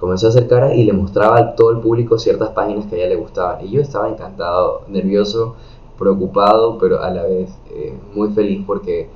Comenzó 0.00 0.26
a 0.26 0.30
hacer 0.30 0.48
caras 0.48 0.74
y 0.74 0.84
le 0.84 0.92
mostraba 0.92 1.38
a 1.38 1.54
todo 1.54 1.70
el 1.70 1.78
público 1.78 2.18
ciertas 2.18 2.50
páginas 2.50 2.86
que 2.86 2.96
a 2.96 2.98
ella 2.98 3.08
le 3.08 3.16
gustaban. 3.16 3.64
Y 3.64 3.70
yo 3.70 3.80
estaba 3.80 4.08
encantado, 4.08 4.82
nervioso, 4.88 5.54
preocupado, 5.98 6.78
pero 6.78 7.02
a 7.02 7.10
la 7.10 7.24
vez 7.24 7.50
eh, 7.70 7.94
muy 8.14 8.30
feliz 8.30 8.64
porque 8.66 9.08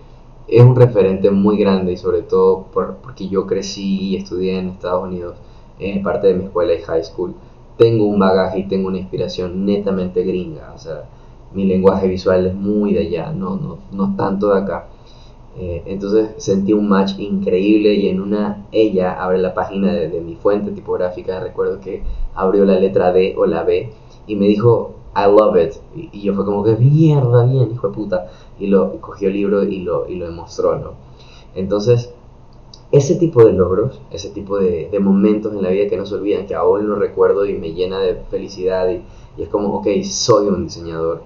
es 0.49 0.62
un 0.62 0.76
referente 0.76 1.30
muy 1.30 1.59
grande 1.59 1.92
y 1.92 1.97
sobre 1.97 2.23
todo 2.23 2.66
porque 2.73 3.28
yo 3.28 3.47
crecí 3.47 4.11
y 4.11 4.16
estudié 4.16 4.59
en 4.59 4.68
Estados 4.68 5.04
Unidos 5.04 5.37
en 5.78 6.02
parte 6.02 6.28
de 6.28 6.35
mi 6.35 6.45
escuela 6.45 6.75
y 6.75 6.83
high 6.83 7.04
school, 7.04 7.35
tengo 7.76 8.06
un 8.06 8.18
bagaje 8.18 8.61
y 8.61 8.68
tengo 8.68 8.88
una 8.88 8.99
inspiración 8.99 9.66
netamente 9.66 10.23
gringa. 10.23 10.73
O 10.75 10.78
sea, 10.78 11.04
mi 11.52 11.64
lenguaje 11.64 12.09
visual 12.09 12.47
es 12.47 12.54
muy 12.54 12.95
de 12.95 13.00
allá, 13.00 13.33
no, 13.33 13.56
no, 13.56 13.78
no 13.92 14.16
tanto 14.16 14.52
de 14.54 14.60
acá. 14.60 14.89
Eh, 15.58 15.82
entonces 15.86 16.34
sentí 16.36 16.75
un 16.75 16.86
match 16.86 17.19
increíble 17.19 17.95
y 17.95 18.08
en 18.08 18.21
una, 18.21 18.67
ella 18.73 19.23
abre 19.23 19.39
la 19.39 19.54
página 19.54 19.93
de, 19.93 20.21
mi 20.21 20.34
fuente 20.34 20.71
tipográfica, 20.71 21.41
recuerdo 21.41 21.80
que 21.80 22.02
abrió 22.34 22.67
la 22.67 22.78
letra 22.78 23.10
D 23.10 23.34
o 23.39 23.47
la 23.47 23.62
B 23.62 23.91
y 24.26 24.36
me 24.36 24.47
dijo, 24.47 24.95
I 25.17 25.26
love 25.26 25.57
it. 25.57 25.75
Y, 25.95 26.21
yo 26.21 26.35
fue 26.35 26.45
como 26.45 26.63
que, 26.63 26.76
mierda, 26.76 27.45
bien, 27.45 27.71
hijo 27.73 27.89
de 27.89 27.95
puta. 27.95 28.31
Y 28.59 28.67
lo 28.67 29.00
cogió 29.00 29.29
el 29.29 29.35
libro 29.35 29.65
y 29.65 29.81
lo, 29.81 30.07
y 30.09 30.17
lo 30.17 30.26
demostró, 30.26 30.79
¿no? 30.79 30.93
Entonces, 31.55 32.13
ese 32.93 33.17
tipo 33.17 33.43
de 33.45 33.52
logros, 33.55 34.00
ese 34.11 34.29
tipo 34.31 34.59
de, 34.59 34.91
momentos 35.00 35.55
en 35.55 35.63
la 35.63 35.71
vida 35.71 35.89
que 35.89 35.97
no 35.97 36.05
se 36.05 36.15
olvidan, 36.15 36.47
que 36.47 36.55
aún 36.55 36.87
lo 36.87 36.97
recuerdo 36.97 37.47
y 37.47 37.55
me 37.55 37.73
llena 37.73 37.99
de 37.99 38.17
felicidad 38.31 38.89
y, 38.91 39.02
es 39.41 39.49
como, 39.49 39.75
ok, 39.76 39.87
soy 40.02 40.49
un 40.49 40.65
diseñador, 40.65 41.23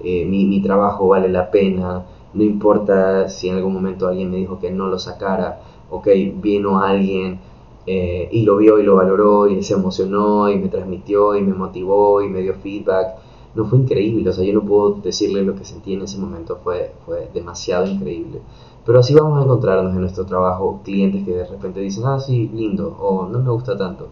eh, 0.00 0.24
mi, 0.24 0.44
mi, 0.46 0.60
trabajo 0.62 1.08
vale 1.08 1.28
la 1.28 1.50
pena, 1.50 2.04
no 2.34 2.42
importa 2.42 3.28
si 3.28 3.48
en 3.48 3.56
algún 3.56 3.72
momento 3.72 4.06
alguien 4.08 4.30
me 4.30 4.38
dijo 4.38 4.58
que 4.58 4.70
no 4.70 4.88
lo 4.88 4.98
sacara, 4.98 5.60
ok, 5.90 6.08
vino 6.42 6.80
alguien 6.80 7.38
eh, 7.86 8.28
y 8.32 8.42
lo 8.42 8.56
vio 8.56 8.78
y 8.78 8.82
lo 8.82 8.96
valoró 8.96 9.46
y 9.46 9.62
se 9.62 9.74
emocionó 9.74 10.48
y 10.50 10.56
me 10.56 10.68
transmitió 10.68 11.36
y 11.36 11.42
me 11.42 11.52
motivó 11.52 12.22
y 12.22 12.28
me 12.28 12.40
dio 12.40 12.54
feedback. 12.54 13.16
No 13.54 13.64
fue 13.66 13.78
increíble, 13.78 14.28
o 14.30 14.32
sea, 14.32 14.44
yo 14.44 14.52
no 14.52 14.64
puedo 14.64 14.94
decirle 14.94 15.42
lo 15.42 15.54
que 15.54 15.64
sentí 15.64 15.94
en 15.94 16.02
ese 16.02 16.18
momento, 16.18 16.58
fue, 16.62 16.92
fue 17.06 17.30
demasiado 17.32 17.86
increíble. 17.86 18.40
Pero 18.84 18.98
así 18.98 19.14
vamos 19.14 19.38
a 19.38 19.44
encontrarnos 19.44 19.94
en 19.94 20.00
nuestro 20.00 20.26
trabajo 20.26 20.80
clientes 20.84 21.24
que 21.24 21.34
de 21.34 21.46
repente 21.46 21.80
dicen, 21.80 22.04
ah, 22.06 22.18
sí, 22.18 22.50
lindo, 22.52 22.96
o 23.00 23.26
no 23.26 23.38
me 23.38 23.50
gusta 23.50 23.76
tanto. 23.76 24.08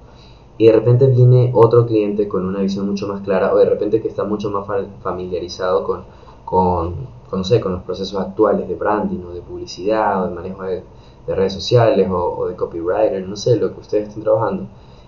Y 0.58 0.66
de 0.66 0.72
repente 0.72 1.06
viene 1.08 1.50
otro 1.54 1.86
cliente 1.86 2.28
con 2.28 2.46
una 2.46 2.60
visión 2.60 2.86
mucho 2.88 3.08
más 3.08 3.22
clara, 3.22 3.52
o 3.52 3.58
de 3.58 3.66
repente 3.66 4.00
que 4.00 4.08
está 4.08 4.24
mucho 4.24 4.50
más 4.50 4.66
familiarizado 5.02 5.84
con, 5.84 6.04
con, 6.44 6.94
no 7.32 7.44
sé, 7.44 7.60
con 7.60 7.72
los 7.72 7.82
procesos 7.82 8.20
actuales 8.20 8.68
de 8.68 8.74
branding, 8.76 9.24
o 9.28 9.32
de 9.32 9.42
publicidad, 9.42 10.22
o 10.22 10.28
de 10.28 10.34
manejo 10.34 10.62
de, 10.62 10.84
redes 11.26 11.52
sociales, 11.52 12.08
o, 12.10 12.36
o 12.38 12.46
de 12.46 12.56
copywriter, 12.56 13.26
no 13.28 13.36
sé, 13.36 13.56
lo 13.56 13.74
que 13.74 13.80
ustedes 13.80 14.08
estén 14.08 14.22
trabajando. 14.22 14.66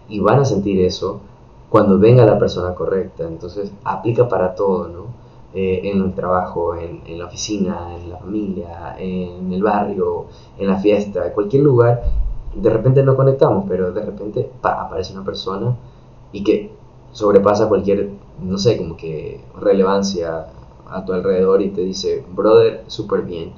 Y 0.08 0.20
van 0.20 0.40
a 0.40 0.44
sentir 0.44 0.80
eso 0.80 1.20
cuando 1.74 1.98
venga 1.98 2.24
la 2.24 2.38
persona 2.38 2.72
correcta. 2.72 3.24
Entonces, 3.24 3.72
aplica 3.82 4.28
para 4.28 4.54
todo, 4.54 4.86
¿no? 4.86 5.06
Eh, 5.52 5.80
en 5.82 6.02
el 6.02 6.14
trabajo, 6.14 6.76
en, 6.76 7.02
en, 7.04 7.18
la 7.18 7.26
oficina, 7.26 7.96
en 7.96 8.10
la 8.10 8.18
familia, 8.18 8.94
en 8.96 9.52
el 9.52 9.60
barrio, 9.60 10.26
en 10.56 10.68
la 10.68 10.76
fiesta, 10.76 11.26
en 11.26 11.32
cualquier 11.32 11.64
lugar, 11.64 12.04
de 12.54 12.70
repente 12.70 13.02
no 13.02 13.16
conectamos, 13.16 13.64
pero 13.68 13.90
de 13.90 14.04
repente 14.04 14.52
aparece 14.62 15.14
una 15.14 15.24
persona 15.24 15.74
y 16.30 16.44
que 16.44 16.70
sobrepasa 17.10 17.66
cualquier, 17.66 18.10
no 18.40 18.56
sé, 18.56 18.78
como 18.78 18.96
que 18.96 19.40
relevancia 19.60 20.46
a 20.88 21.04
tu 21.04 21.12
alrededor 21.12 21.60
y 21.60 21.70
te 21.70 21.80
dice, 21.80 22.24
brother, 22.36 22.84
súper 22.86 23.22
bien. 23.22 23.50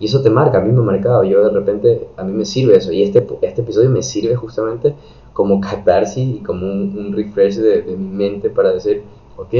Y 0.00 0.06
eso 0.06 0.22
te 0.22 0.30
marca, 0.30 0.58
a 0.58 0.60
mí 0.60 0.72
me 0.72 0.80
ha 0.80 0.82
marcado, 0.82 1.24
yo 1.24 1.44
de 1.44 1.50
repente, 1.50 2.08
a 2.16 2.22
mí 2.22 2.32
me 2.32 2.44
sirve 2.44 2.76
eso, 2.76 2.92
y 2.92 3.02
este, 3.02 3.26
este 3.42 3.62
episodio 3.62 3.90
me 3.90 4.02
sirve 4.02 4.36
justamente 4.36 4.94
como 5.32 5.60
catarsis 5.60 6.36
y 6.36 6.40
como 6.40 6.66
un, 6.66 7.12
refresh 7.14 7.56
de, 7.56 7.82
de 7.82 7.96
mi 7.96 8.08
mente 8.08 8.50
para 8.50 8.72
decir, 8.72 9.02
ok, 9.36 9.54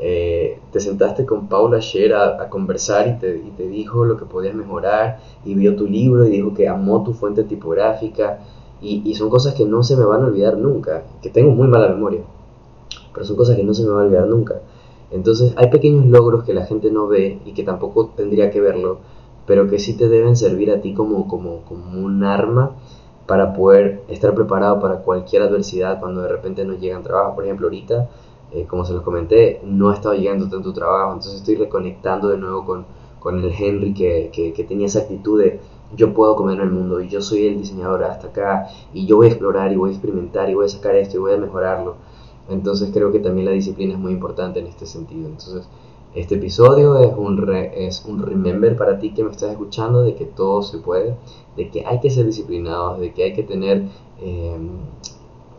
eh, 0.00 0.60
te 0.70 0.78
sentaste 0.78 1.26
con 1.26 1.48
Paula 1.48 1.80
Scher 1.80 2.14
a, 2.14 2.48
conversar 2.48 3.08
y 3.08 3.18
te, 3.18 3.36
y 3.36 3.50
te, 3.56 3.66
dijo 3.66 4.04
lo 4.04 4.16
que 4.16 4.26
podías 4.26 4.54
mejorar 4.54 5.18
y 5.44 5.54
vio 5.54 5.74
tu 5.74 5.86
libro 5.86 6.24
y 6.24 6.30
dijo 6.30 6.54
que 6.54 6.68
amó 6.68 7.02
tu 7.02 7.14
fuente 7.14 7.42
tipográfica 7.42 8.38
y, 8.80 9.02
y, 9.04 9.14
son 9.16 9.28
cosas 9.28 9.54
que 9.54 9.64
no 9.64 9.82
se 9.82 9.96
me 9.96 10.04
van 10.04 10.22
a 10.22 10.26
olvidar 10.26 10.56
nunca, 10.56 11.02
que 11.20 11.30
tengo 11.30 11.50
muy 11.50 11.66
mala 11.66 11.88
memoria, 11.88 12.20
pero 13.12 13.26
son 13.26 13.34
cosas 13.34 13.56
que 13.56 13.64
no 13.64 13.74
se 13.74 13.82
me 13.82 13.90
van 13.90 14.02
a 14.02 14.04
olvidar 14.04 14.28
nunca. 14.28 14.60
Entonces 15.10 15.52
hay 15.56 15.68
pequeños 15.68 16.06
logros 16.06 16.44
que 16.44 16.54
la 16.54 16.64
gente 16.64 16.92
no 16.92 17.08
ve 17.08 17.40
y 17.44 17.52
que 17.52 17.64
tampoco 17.64 18.12
tendría 18.14 18.50
que 18.50 18.60
verlo, 18.60 18.98
pero 19.48 19.68
que 19.68 19.80
sí 19.80 19.94
te 19.94 20.08
deben 20.08 20.36
servir 20.36 20.70
a 20.70 20.80
ti 20.80 20.94
como, 20.94 21.26
como, 21.26 21.62
como 21.62 22.00
un 22.00 22.22
arma 22.22 22.70
para 23.26 23.52
poder 23.52 24.02
estar 24.08 24.34
preparado 24.34 24.78
para 24.80 24.98
cualquier 24.98 25.42
adversidad 25.42 25.98
cuando 25.98 26.22
de 26.22 26.28
repente 26.28 26.64
no 26.64 26.74
llegan 26.74 27.02
trabajo. 27.02 27.34
Por 27.34 27.44
ejemplo, 27.44 27.66
ahorita 27.66 28.08
eh, 28.50 28.64
como 28.66 28.84
se 28.84 28.94
los 28.94 29.02
comenté, 29.02 29.60
no 29.64 29.90
ha 29.90 29.94
estado 29.94 30.14
llegando 30.14 30.48
tanto 30.48 30.72
trabajo, 30.72 31.12
entonces 31.12 31.34
estoy 31.34 31.56
reconectando 31.56 32.28
de 32.28 32.38
nuevo 32.38 32.64
con, 32.64 32.86
con 33.20 33.38
el 33.44 33.52
Henry 33.52 33.92
que, 33.92 34.30
que, 34.32 34.64
tenía 34.64 34.86
esa 34.86 35.00
actitud 35.00 35.42
de 35.42 35.60
yo 35.94 36.14
puedo 36.14 36.34
comer 36.34 36.56
en 36.56 36.62
el 36.64 36.70
mundo 36.70 37.00
y 37.00 37.08
yo 37.08 37.20
soy 37.20 37.46
el 37.46 37.58
diseñador 37.58 38.04
hasta 38.04 38.28
acá 38.28 38.68
y 38.94 39.06
yo 39.06 39.16
voy 39.16 39.26
a 39.26 39.30
explorar 39.30 39.72
y 39.72 39.76
voy 39.76 39.90
a 39.90 39.92
experimentar 39.92 40.48
y 40.48 40.54
voy 40.54 40.64
a 40.64 40.68
sacar 40.68 40.94
esto 40.96 41.16
y 41.16 41.20
voy 41.20 41.32
a 41.32 41.36
mejorarlo. 41.36 41.96
Entonces 42.48 42.90
creo 42.92 43.12
que 43.12 43.20
también 43.20 43.46
la 43.46 43.52
disciplina 43.52 43.94
es 43.94 43.98
muy 43.98 44.12
importante 44.12 44.60
en 44.60 44.66
este 44.66 44.86
sentido. 44.86 45.28
Entonces 45.28 45.68
este 46.14 46.36
episodio 46.36 46.98
es 46.98 47.12
un, 47.16 47.54
es 47.54 48.04
un 48.04 48.22
remember 48.22 48.76
para 48.76 48.98
ti 48.98 49.12
que 49.12 49.22
me 49.22 49.30
estás 49.30 49.50
escuchando 49.50 50.02
de 50.02 50.14
que 50.14 50.24
todo 50.24 50.62
se 50.62 50.78
puede, 50.78 51.16
de 51.56 51.70
que 51.70 51.84
hay 51.84 52.00
que 52.00 52.10
ser 52.10 52.26
disciplinados, 52.26 52.98
de 52.98 53.12
que 53.12 53.24
hay 53.24 53.32
que 53.34 53.42
tener 53.42 53.84
eh, 54.20 54.58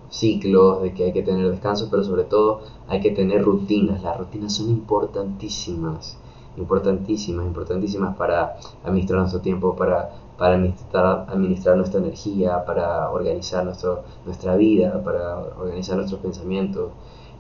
ciclos, 0.10 0.82
de 0.82 0.94
que 0.94 1.06
hay 1.06 1.14
que 1.14 1.22
tener 1.22 1.50
descanso, 1.50 1.88
pero 1.90 2.04
sobre 2.04 2.24
todo 2.24 2.62
hay 2.88 3.00
que 3.00 3.12
tener 3.12 3.44
rutinas. 3.44 4.02
Las 4.02 4.18
rutinas 4.18 4.54
son 4.54 4.70
importantísimas, 4.70 6.18
importantísimas, 6.58 7.46
importantísimas 7.46 8.16
para 8.16 8.58
administrar 8.84 9.20
nuestro 9.20 9.42
tiempo, 9.42 9.76
para, 9.76 10.16
para 10.38 10.56
administrar, 10.56 11.26
administrar 11.30 11.78
nuestra 11.78 12.00
energía, 12.00 12.66
para 12.66 13.12
organizar 13.12 13.64
nuestro, 13.64 14.04
nuestra 14.26 14.56
vida, 14.56 15.02
para 15.04 15.38
organizar 15.38 15.98
nuestros 15.98 16.22
pensamientos. 16.22 16.90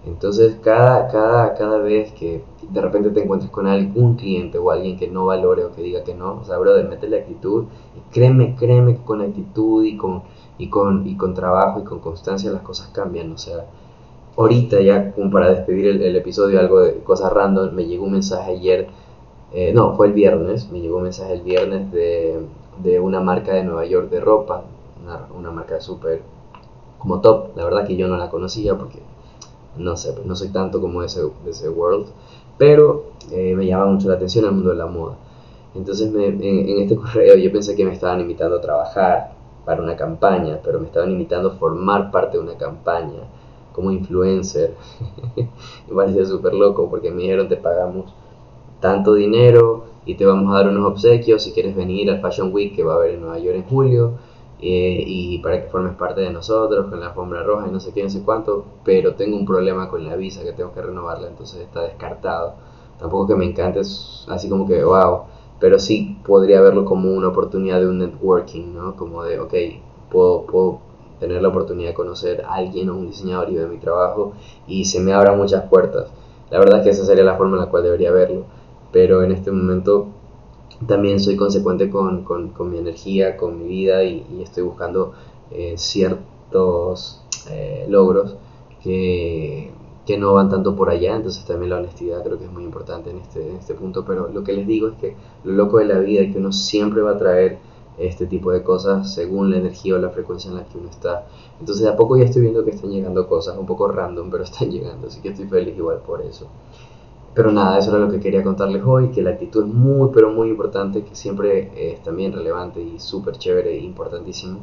Entonces, 0.09 0.57
cada, 0.63 1.07
cada, 1.07 1.53
cada 1.53 1.77
vez 1.79 2.11
que 2.13 2.43
de 2.69 2.81
repente 2.81 3.09
te 3.11 3.23
encuentres 3.23 3.51
con 3.51 3.67
algún 3.67 4.15
cliente 4.15 4.57
o 4.57 4.71
alguien 4.71 4.97
que 4.97 5.07
no 5.07 5.25
valore 5.25 5.65
o 5.65 5.71
que 5.71 5.81
diga 5.81 6.03
que 6.03 6.13
no, 6.13 6.39
o 6.41 6.43
sea, 6.43 6.57
brother, 6.57 6.89
la 7.09 7.17
actitud 7.17 7.65
y 7.95 8.13
créeme, 8.13 8.55
créeme 8.55 8.95
que 8.95 9.03
con 9.03 9.21
actitud 9.21 9.83
y 9.85 9.97
con, 9.97 10.23
y, 10.57 10.69
con, 10.69 11.07
y 11.07 11.15
con 11.15 11.33
trabajo 11.33 11.79
y 11.79 11.83
con 11.83 11.99
constancia 11.99 12.51
las 12.51 12.61
cosas 12.61 12.89
cambian. 12.89 13.31
O 13.31 13.37
sea, 13.37 13.65
ahorita 14.37 14.81
ya 14.81 15.11
como 15.13 15.31
para 15.31 15.49
despedir 15.51 16.01
el, 16.01 16.15
episodio, 16.15 16.59
algo 16.59 16.79
de 16.81 16.99
cosas 17.03 17.31
random, 17.31 17.73
me 17.73 17.85
llegó 17.85 18.05
un 18.05 18.13
mensaje 18.13 18.51
ayer, 18.51 18.87
eh, 19.53 19.71
no, 19.73 19.95
fue 19.95 20.07
el 20.07 20.13
viernes, 20.13 20.69
me 20.71 20.81
llegó 20.81 20.97
un 20.97 21.03
mensaje 21.03 21.33
el 21.33 21.41
viernes 21.41 21.91
de, 21.91 22.39
de 22.83 22.99
una 22.99 23.19
marca 23.21 23.53
de 23.53 23.63
Nueva 23.63 23.85
York 23.85 24.09
de 24.09 24.19
ropa, 24.19 24.63
una, 25.03 25.27
una 25.37 25.51
marca 25.51 25.79
súper 25.79 26.21
como 26.99 27.21
top, 27.21 27.55
la 27.55 27.63
verdad 27.63 27.87
que 27.87 27.95
yo 27.95 28.07
no 28.07 28.17
la 28.17 28.29
conocía 28.29 28.77
porque 28.77 28.99
no 29.79 29.97
sé, 29.97 30.15
no 30.25 30.35
soy 30.35 30.49
tanto 30.49 30.81
como 30.81 31.01
ese, 31.03 31.21
ese 31.47 31.69
world, 31.69 32.07
pero 32.57 33.05
eh, 33.31 33.55
me 33.55 33.65
llama 33.65 33.85
mucho 33.87 34.09
la 34.09 34.15
atención 34.15 34.45
el 34.45 34.51
mundo 34.51 34.69
de 34.69 34.75
la 34.75 34.85
moda. 34.85 35.15
Entonces 35.75 36.13
en, 36.13 36.79
este 36.79 36.95
correo 36.95 37.35
yo 37.35 37.51
pensé 37.51 37.75
que 37.75 37.85
me 37.85 37.93
estaban 37.93 38.21
invitando 38.21 38.57
a 38.57 38.61
trabajar 38.61 39.33
para 39.65 39.81
una 39.81 39.95
campaña, 39.95 40.59
pero 40.63 40.79
me 40.79 40.87
estaban 40.87 41.11
invitando 41.11 41.49
a 41.49 41.51
formar 41.53 42.11
parte 42.11 42.37
de 42.37 42.43
una 42.43 42.57
campaña 42.57 43.21
como 43.71 43.91
influencer. 43.91 44.75
me 45.35 45.95
parecía 45.95 46.25
súper 46.25 46.53
loco 46.53 46.89
porque 46.89 47.11
me 47.11 47.21
dijeron 47.21 47.47
te 47.47 47.57
pagamos 47.57 48.11
tanto 48.79 49.13
dinero 49.13 49.85
y 50.05 50.15
te 50.15 50.25
vamos 50.25 50.51
a 50.51 50.57
dar 50.57 50.69
unos 50.69 50.91
obsequios 50.91 51.43
si 51.43 51.51
quieres 51.51 51.75
venir 51.75 52.09
al 52.09 52.21
Fashion 52.21 52.51
Week 52.53 52.75
que 52.75 52.83
va 52.83 52.93
a 52.93 52.95
haber 52.97 53.11
en 53.11 53.21
Nueva 53.21 53.37
York 53.37 53.57
en 53.57 53.63
julio 53.63 54.13
eh, 54.61 55.03
y 55.05 55.39
para 55.39 55.63
que 55.63 55.69
formes 55.69 55.95
parte 55.95 56.21
de 56.21 56.31
nosotros 56.31 56.87
con 56.89 56.99
la 56.99 57.07
alfombra 57.07 57.43
roja 57.43 57.67
y 57.67 57.71
no 57.71 57.79
sé 57.79 57.93
qué, 57.93 58.03
no 58.03 58.09
sé 58.09 58.23
cuánto, 58.23 58.65
pero 58.83 59.15
tengo 59.15 59.37
un 59.37 59.45
problema 59.45 59.89
con 59.89 60.03
la 60.05 60.15
visa 60.17 60.43
que 60.43 60.51
tengo 60.51 60.73
que 60.73 60.81
renovarla, 60.81 61.27
entonces 61.27 61.61
está 61.61 61.81
descartado. 61.81 62.55
Tampoco 62.99 63.27
que 63.27 63.35
me 63.35 63.45
encante, 63.45 63.79
así 63.79 64.49
como 64.49 64.67
que 64.67 64.83
wow, 64.83 65.21
pero 65.59 65.79
sí 65.79 66.17
podría 66.25 66.61
verlo 66.61 66.83
como 66.83 67.11
una 67.11 67.29
oportunidad 67.29 67.79
de 67.79 67.87
un 67.87 67.99
networking, 67.99 68.73
¿no? 68.73 68.95
Como 68.97 69.23
de, 69.23 69.39
ok, 69.39 69.53
puedo, 70.11 70.43
puedo 70.45 70.79
tener 71.19 71.41
la 71.41 71.49
oportunidad 71.49 71.89
de 71.89 71.93
conocer 71.93 72.43
a 72.45 72.55
alguien 72.55 72.89
o 72.89 72.95
un 72.97 73.07
diseñador 73.07 73.49
y 73.49 73.55
de 73.55 73.67
mi 73.67 73.77
trabajo 73.77 74.33
y 74.67 74.85
se 74.85 74.99
me 74.99 75.13
abran 75.13 75.37
muchas 75.37 75.69
puertas. 75.69 76.11
La 76.49 76.59
verdad 76.59 76.79
es 76.79 76.83
que 76.83 76.89
esa 76.89 77.05
sería 77.05 77.23
la 77.23 77.37
forma 77.37 77.57
en 77.57 77.63
la 77.63 77.69
cual 77.69 77.83
debería 77.83 78.11
verlo, 78.11 78.43
pero 78.91 79.23
en 79.23 79.31
este 79.31 79.51
momento 79.51 80.08
también 80.87 81.19
soy 81.19 81.35
consecuente 81.35 81.89
con, 81.89 82.23
con, 82.23 82.49
con 82.49 82.71
mi 82.71 82.77
energía, 82.77 83.37
con 83.37 83.59
mi 83.59 83.67
vida 83.67 84.03
y, 84.03 84.41
estoy 84.41 84.63
buscando 84.63 85.13
eh, 85.51 85.75
ciertos 85.77 87.21
eh, 87.49 87.85
logros 87.89 88.35
que, 88.81 89.71
que, 90.05 90.17
no 90.17 90.33
van 90.33 90.49
tanto 90.49 90.75
por 90.75 90.89
allá, 90.89 91.15
entonces 91.15 91.43
también 91.45 91.71
la 91.71 91.77
honestidad 91.77 92.23
creo 92.23 92.37
que 92.37 92.45
es 92.45 92.51
muy 92.51 92.63
importante 92.63 93.09
en 93.09 93.17
este, 93.17 93.49
en 93.49 93.57
este 93.57 93.73
punto, 93.73 94.05
pero 94.05 94.29
lo 94.29 94.43
que 94.43 94.53
les 94.53 94.65
digo 94.67 94.87
es 94.87 94.95
que 94.95 95.15
lo 95.43 95.53
loco 95.53 95.79
de 95.79 95.85
la 95.85 95.99
vida 95.99 96.21
es 96.21 96.31
que 96.31 96.39
uno 96.39 96.51
siempre 96.51 97.01
va 97.01 97.11
a 97.11 97.17
traer 97.17 97.59
este 97.97 98.25
tipo 98.25 98.51
de 98.51 98.63
cosas 98.63 99.13
según 99.13 99.51
la 99.51 99.57
energía 99.57 99.95
o 99.95 99.97
la 99.97 100.09
frecuencia 100.09 100.49
en 100.49 100.57
la 100.57 100.63
que 100.63 100.77
uno 100.77 100.89
está. 100.89 101.27
Entonces 101.59 101.83
de 101.83 101.89
a 101.89 101.97
poco 101.97 102.15
ya 102.15 102.23
estoy 102.23 102.43
viendo 102.43 102.63
que 102.63 102.71
están 102.71 102.91
llegando 102.91 103.27
cosas 103.27 103.57
un 103.57 103.65
poco 103.65 103.89
random, 103.89 104.29
pero 104.31 104.43
están 104.45 104.71
llegando, 104.71 105.07
así 105.07 105.21
que 105.21 105.29
estoy 105.29 105.47
feliz 105.47 105.77
igual 105.77 105.99
por 106.05 106.21
eso. 106.21 106.47
Pero 107.33 107.51
nada, 107.51 107.77
eso 107.77 107.91
era 107.91 108.05
lo 108.05 108.11
que 108.11 108.19
quería 108.19 108.43
contarles 108.43 108.83
hoy, 108.83 109.11
que 109.11 109.21
la 109.21 109.31
actitud 109.31 109.65
es 109.65 109.73
muy, 109.73 110.09
pero 110.13 110.31
muy 110.31 110.49
importante, 110.49 111.03
que 111.03 111.15
siempre 111.15 111.93
es 111.93 112.01
también 112.03 112.33
relevante 112.33 112.81
y 112.81 112.99
súper 112.99 113.37
chévere 113.37 113.71
e 113.77 113.79
importantísimo. 113.81 114.59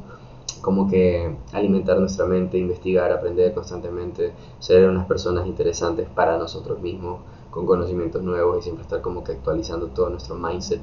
Como 0.60 0.88
que 0.88 1.36
alimentar 1.52 1.98
nuestra 1.98 2.26
mente, 2.26 2.58
investigar, 2.58 3.12
aprender 3.12 3.54
constantemente, 3.54 4.32
ser 4.58 4.88
unas 4.88 5.06
personas 5.06 5.46
interesantes 5.46 6.08
para 6.08 6.38
nosotros 6.38 6.80
mismos, 6.80 7.20
con 7.50 7.64
conocimientos 7.64 8.22
nuevos 8.22 8.58
y 8.58 8.62
siempre 8.62 8.82
estar 8.82 9.00
como 9.00 9.24
que 9.24 9.32
actualizando 9.32 9.86
todo 9.86 10.10
nuestro 10.10 10.34
mindset, 10.34 10.82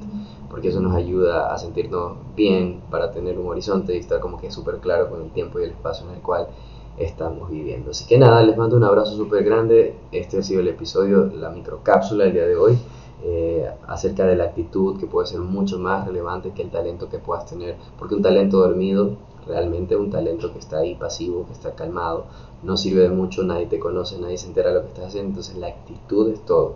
porque 0.50 0.68
eso 0.68 0.80
nos 0.80 0.94
ayuda 0.94 1.54
a 1.54 1.58
sentirnos 1.58 2.16
bien, 2.34 2.80
para 2.90 3.12
tener 3.12 3.38
un 3.38 3.46
horizonte 3.46 3.94
y 3.94 3.98
estar 3.98 4.18
como 4.18 4.38
que 4.40 4.50
súper 4.50 4.78
claro 4.78 5.08
con 5.08 5.22
el 5.22 5.30
tiempo 5.30 5.60
y 5.60 5.64
el 5.64 5.70
espacio 5.70 6.08
en 6.08 6.16
el 6.16 6.20
cual 6.20 6.48
estamos 6.98 7.50
viviendo. 7.50 7.90
Así 7.90 8.06
que 8.06 8.18
nada, 8.18 8.42
les 8.42 8.56
mando 8.56 8.76
un 8.76 8.84
abrazo 8.84 9.16
súper 9.16 9.44
grande. 9.44 9.94
Este 10.12 10.38
ha 10.38 10.42
sido 10.42 10.60
el 10.60 10.68
episodio, 10.68 11.26
la 11.26 11.50
microcápsula 11.50 12.24
del 12.24 12.32
día 12.32 12.46
de 12.46 12.56
hoy, 12.56 12.78
eh, 13.24 13.68
acerca 13.86 14.24
de 14.26 14.36
la 14.36 14.44
actitud 14.44 14.98
que 14.98 15.06
puede 15.06 15.26
ser 15.26 15.40
mucho 15.40 15.78
más 15.78 16.06
relevante 16.06 16.52
que 16.52 16.62
el 16.62 16.70
talento 16.70 17.08
que 17.08 17.18
puedas 17.18 17.46
tener. 17.46 17.76
Porque 17.98 18.14
un 18.14 18.22
talento 18.22 18.58
dormido, 18.58 19.16
realmente 19.46 19.96
un 19.96 20.10
talento 20.10 20.52
que 20.52 20.58
está 20.58 20.78
ahí 20.78 20.94
pasivo, 20.94 21.46
que 21.46 21.52
está 21.52 21.74
calmado, 21.74 22.26
no 22.62 22.76
sirve 22.76 23.02
de 23.02 23.10
mucho, 23.10 23.42
nadie 23.42 23.66
te 23.66 23.78
conoce, 23.78 24.18
nadie 24.18 24.38
se 24.38 24.46
entera 24.46 24.70
de 24.70 24.76
lo 24.76 24.82
que 24.82 24.88
estás 24.88 25.06
haciendo. 25.06 25.30
Entonces 25.30 25.56
la 25.56 25.68
actitud 25.68 26.30
es 26.30 26.40
todo 26.44 26.74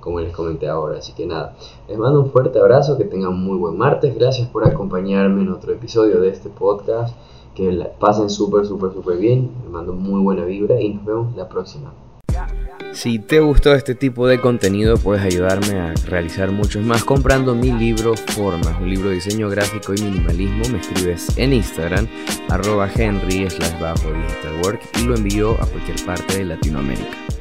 como 0.00 0.18
les 0.18 0.34
comenté 0.34 0.68
ahora. 0.68 0.98
Así 0.98 1.12
que 1.12 1.26
nada, 1.26 1.54
les 1.86 1.98
mando 1.98 2.20
un 2.20 2.30
fuerte 2.30 2.58
abrazo, 2.58 2.96
que 2.96 3.04
tengan 3.04 3.38
muy 3.38 3.56
buen 3.58 3.76
martes. 3.76 4.14
Gracias 4.14 4.48
por 4.48 4.66
acompañarme 4.66 5.42
en 5.42 5.52
otro 5.52 5.72
episodio 5.72 6.20
de 6.20 6.30
este 6.30 6.48
podcast 6.48 7.14
que 7.54 7.72
la 7.72 7.90
pasen 7.92 8.30
súper, 8.30 8.66
súper, 8.66 8.92
súper 8.92 9.18
bien. 9.18 9.50
Les 9.62 9.70
mando 9.70 9.92
muy 9.92 10.20
buena 10.22 10.44
vibra 10.44 10.80
y 10.80 10.94
nos 10.94 11.04
vemos 11.04 11.36
la 11.36 11.48
próxima. 11.48 11.92
Si 12.92 13.20
te 13.20 13.38
gustó 13.38 13.72
este 13.72 13.94
tipo 13.94 14.26
de 14.26 14.40
contenido, 14.40 14.96
puedes 14.96 15.22
ayudarme 15.22 15.78
a 15.78 15.94
realizar 16.06 16.50
muchos 16.50 16.84
más 16.84 17.04
comprando 17.04 17.54
mi 17.54 17.70
libro 17.70 18.14
Formas, 18.16 18.80
un 18.80 18.90
libro 18.90 19.10
de 19.10 19.14
diseño 19.16 19.48
gráfico 19.48 19.94
y 19.94 20.02
minimalismo. 20.02 20.64
Me 20.72 20.80
escribes 20.80 21.38
en 21.38 21.52
Instagram, 21.52 22.08
arroba 22.48 22.90
Henry 22.92 23.48
slash 23.48 23.80
bajo 23.80 24.08
digital 24.12 24.60
work 24.64 24.80
y 25.00 25.06
lo 25.06 25.14
envío 25.14 25.52
a 25.52 25.66
cualquier 25.66 26.04
parte 26.04 26.38
de 26.38 26.44
Latinoamérica. 26.46 27.39